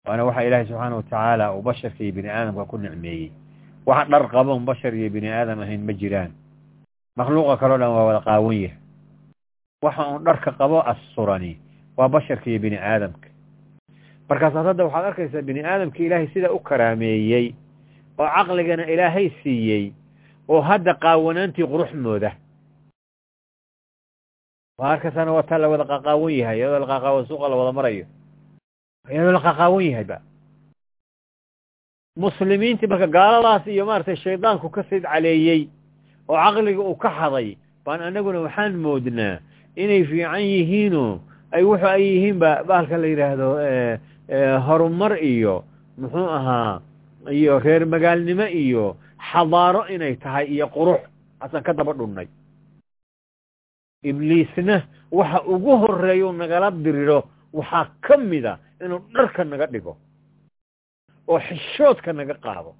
[0.06, 3.30] waana waxa ilaahay subxaana watacaala uu basharka iyo bini aadamka ku nicmeeyey
[3.86, 6.32] waxa dhar qaboon bashar iyo bini aadam ahayn ma jiraan
[7.18, 8.78] makhluuqa kaleo dhan waa wada qaawan yahay
[9.82, 11.52] waxa uun dharka qabo asturani
[11.96, 13.28] waa basharka iyo bini aadamka
[14.28, 17.46] markaasaad hadda waxaad arkaysaa bini aadamka ilaahay sidaa u karaameeyey
[18.18, 19.84] oo caqligana ilaahay siiyey
[20.48, 22.30] oo hadda qaawanaantii qurux mooda
[24.78, 28.04] waa arkaysaana waa taa la wada qaqaawan yahay iyadoo la qaqaawan suuqa la wada marayo
[29.10, 30.16] iyadoo la qaqaawan yahayba
[32.22, 35.68] muslimiintii marka gaaladaas iyo maaragtay shaydaanku ka sid caleeyey
[36.28, 39.38] oo caqliga uu ka haday baan anaguna waxaan moodnaa
[39.82, 41.20] inay fiican yihiinoo
[41.54, 43.48] ay wuxu ay yihiinba bahalka la yidhaahdo
[44.66, 45.64] horumar iyo
[46.00, 46.80] muxuu ahaa
[47.38, 48.96] iyo reer magaalnimo iyo
[49.30, 51.00] xadaaro inay tahay iyo qurux.
[51.40, 52.28] Hasan ka daba dhunnay.
[54.02, 54.82] Ibliisna
[55.12, 57.18] waxa ugu horreeya nagala diriro
[57.52, 59.96] waxaa ka mida inuu dharka naga dhigo
[61.28, 62.70] oo xishoodka naga qaado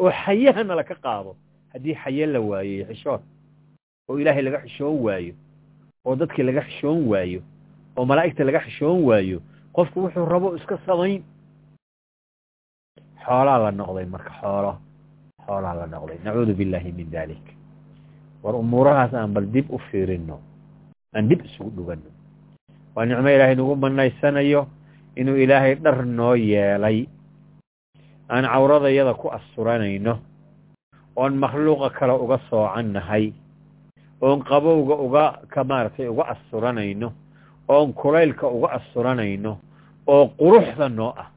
[0.00, 1.36] oo xayaha nala ka qaado
[1.72, 3.22] haddii xaye la waayo iyo xishood
[4.08, 5.34] oo ilaahay laga xishoon waayo
[6.06, 7.40] oo dadkii laga xishoon waayo
[7.96, 9.38] oo malaa'igta laga xishoon waayo
[9.72, 11.22] qofku wuxuu rabo iska samayn.
[13.24, 14.72] Xoolaa la noqday marka xoolo
[15.46, 16.18] xoolaa la noqday.
[16.24, 17.44] Nacuudu billahi min dalik
[18.42, 20.40] war umuurahaas aan bal dib u fiirino
[21.14, 22.10] aan dib isugu dhugano
[22.94, 24.66] waa nicmo ilaahay nagu banaysanayo
[25.16, 27.06] inuu ilaahay dhar noo yeelay.
[28.30, 30.14] Aan cawradayada ku asturanayno
[31.16, 33.32] oon makhluuqa kale uga soocannahay
[34.22, 37.12] oon qabowga uga ka maaragtay uga asturanayno
[37.68, 39.58] oon kulaylka uga asturanayno
[40.06, 41.28] oo quruxda noo ah.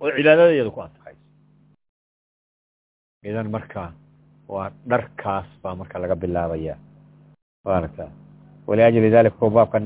[0.00, 1.24] Oo cibaadadayada ku ansaxayso
[3.28, 3.92] idan marka
[4.48, 6.74] waa dharkaas baa marka laga bilaabaya.
[7.64, 8.08] Maaragta
[8.66, 9.84] waliajli dalik ku baabkan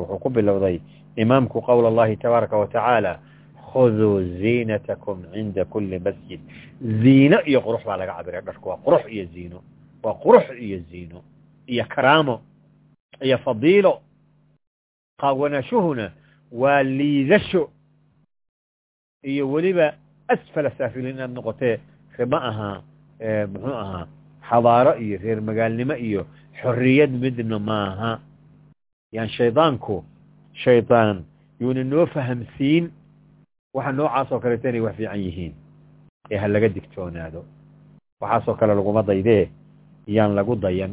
[0.00, 0.80] wuxuu ku bilowday
[1.16, 3.18] imaamku qowl allahi tabaaraka wa tacaala
[3.72, 6.40] khuduu ziinatakum cinda kuli masjid
[7.02, 9.58] ziino iyo qurux baa laga cabiray dharku waa qurux iyo ziino
[10.02, 11.22] waa qurux iyo ziino
[11.66, 12.40] iyo karaamo
[13.22, 14.00] iyo fadiilo
[15.20, 16.10] qaawanaashuhuna
[16.52, 17.70] waa liidasho
[19.22, 19.94] iyo weliba
[20.28, 21.78] asfala saafiliin inaad noqotee
[22.30, 22.82] ma ahaa
[23.52, 24.06] muxuu ahaa
[24.50, 26.26] xadaaro iyo reer magaalnimo iyo
[26.62, 28.12] xorriyad midna maaha
[29.16, 30.04] yan shaydaanku
[30.64, 31.24] shaydaan
[31.60, 32.84] yuuna noo fahamsiin
[33.74, 35.52] waxa noocaas oo kaleeto inay wax fiican yihiin
[36.30, 37.40] ee ha laga digtoonaado
[38.20, 39.44] waxaasoo kale laguma daydee
[40.16, 40.92] yaan lagu dayan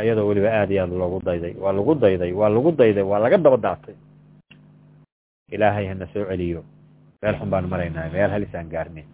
[0.00, 3.38] ayadoo weliba aad iyo aad loogu dayday waa lagu dayday waa lagu dayday waa laga
[3.38, 3.94] daba daatay
[5.54, 6.62] ilaahay hana soo celiyo
[7.22, 9.04] meel xun baan maraynaa meel halis aan gaarnay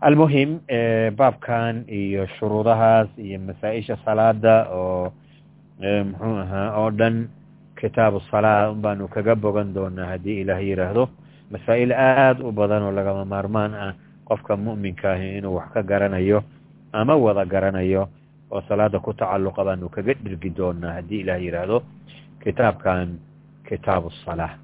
[0.00, 0.60] almuhim
[1.16, 5.12] baabkan iyo shuruudahaas iyo masaa-isha salaada oo
[5.80, 7.28] muxuu ahaa oo dhan
[7.76, 11.04] kitaabu salaa un baanu kaga bogan doonaa haddii ilaah yidhaahdo
[11.52, 13.92] masaa'il aad u badan oo lagama maarmaan ah
[14.28, 16.44] qofka mu'minka ahi inuu wax ka garanayo
[16.92, 18.08] ama wada garanayo
[18.50, 21.78] oo salaada ku tacalluqa baanu kaga dhirgi doonaa haddii ilaah yidhaahdo
[22.44, 23.20] kitaabkan
[23.68, 24.56] kitaabu salaa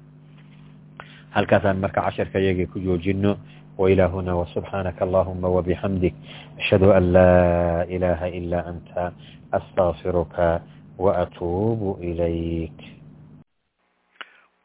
[1.33, 3.37] halkaasaan marka casharka iyagii ku joojino
[3.77, 6.13] وإلى هنا وسبحانك اللهم وبحمدك
[6.59, 9.11] أشهد أن لا إله إلا أنت
[9.53, 10.61] أستغفرك
[10.97, 12.79] وأتوب إليك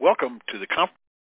[0.01, 1.02] Welcome to the conference.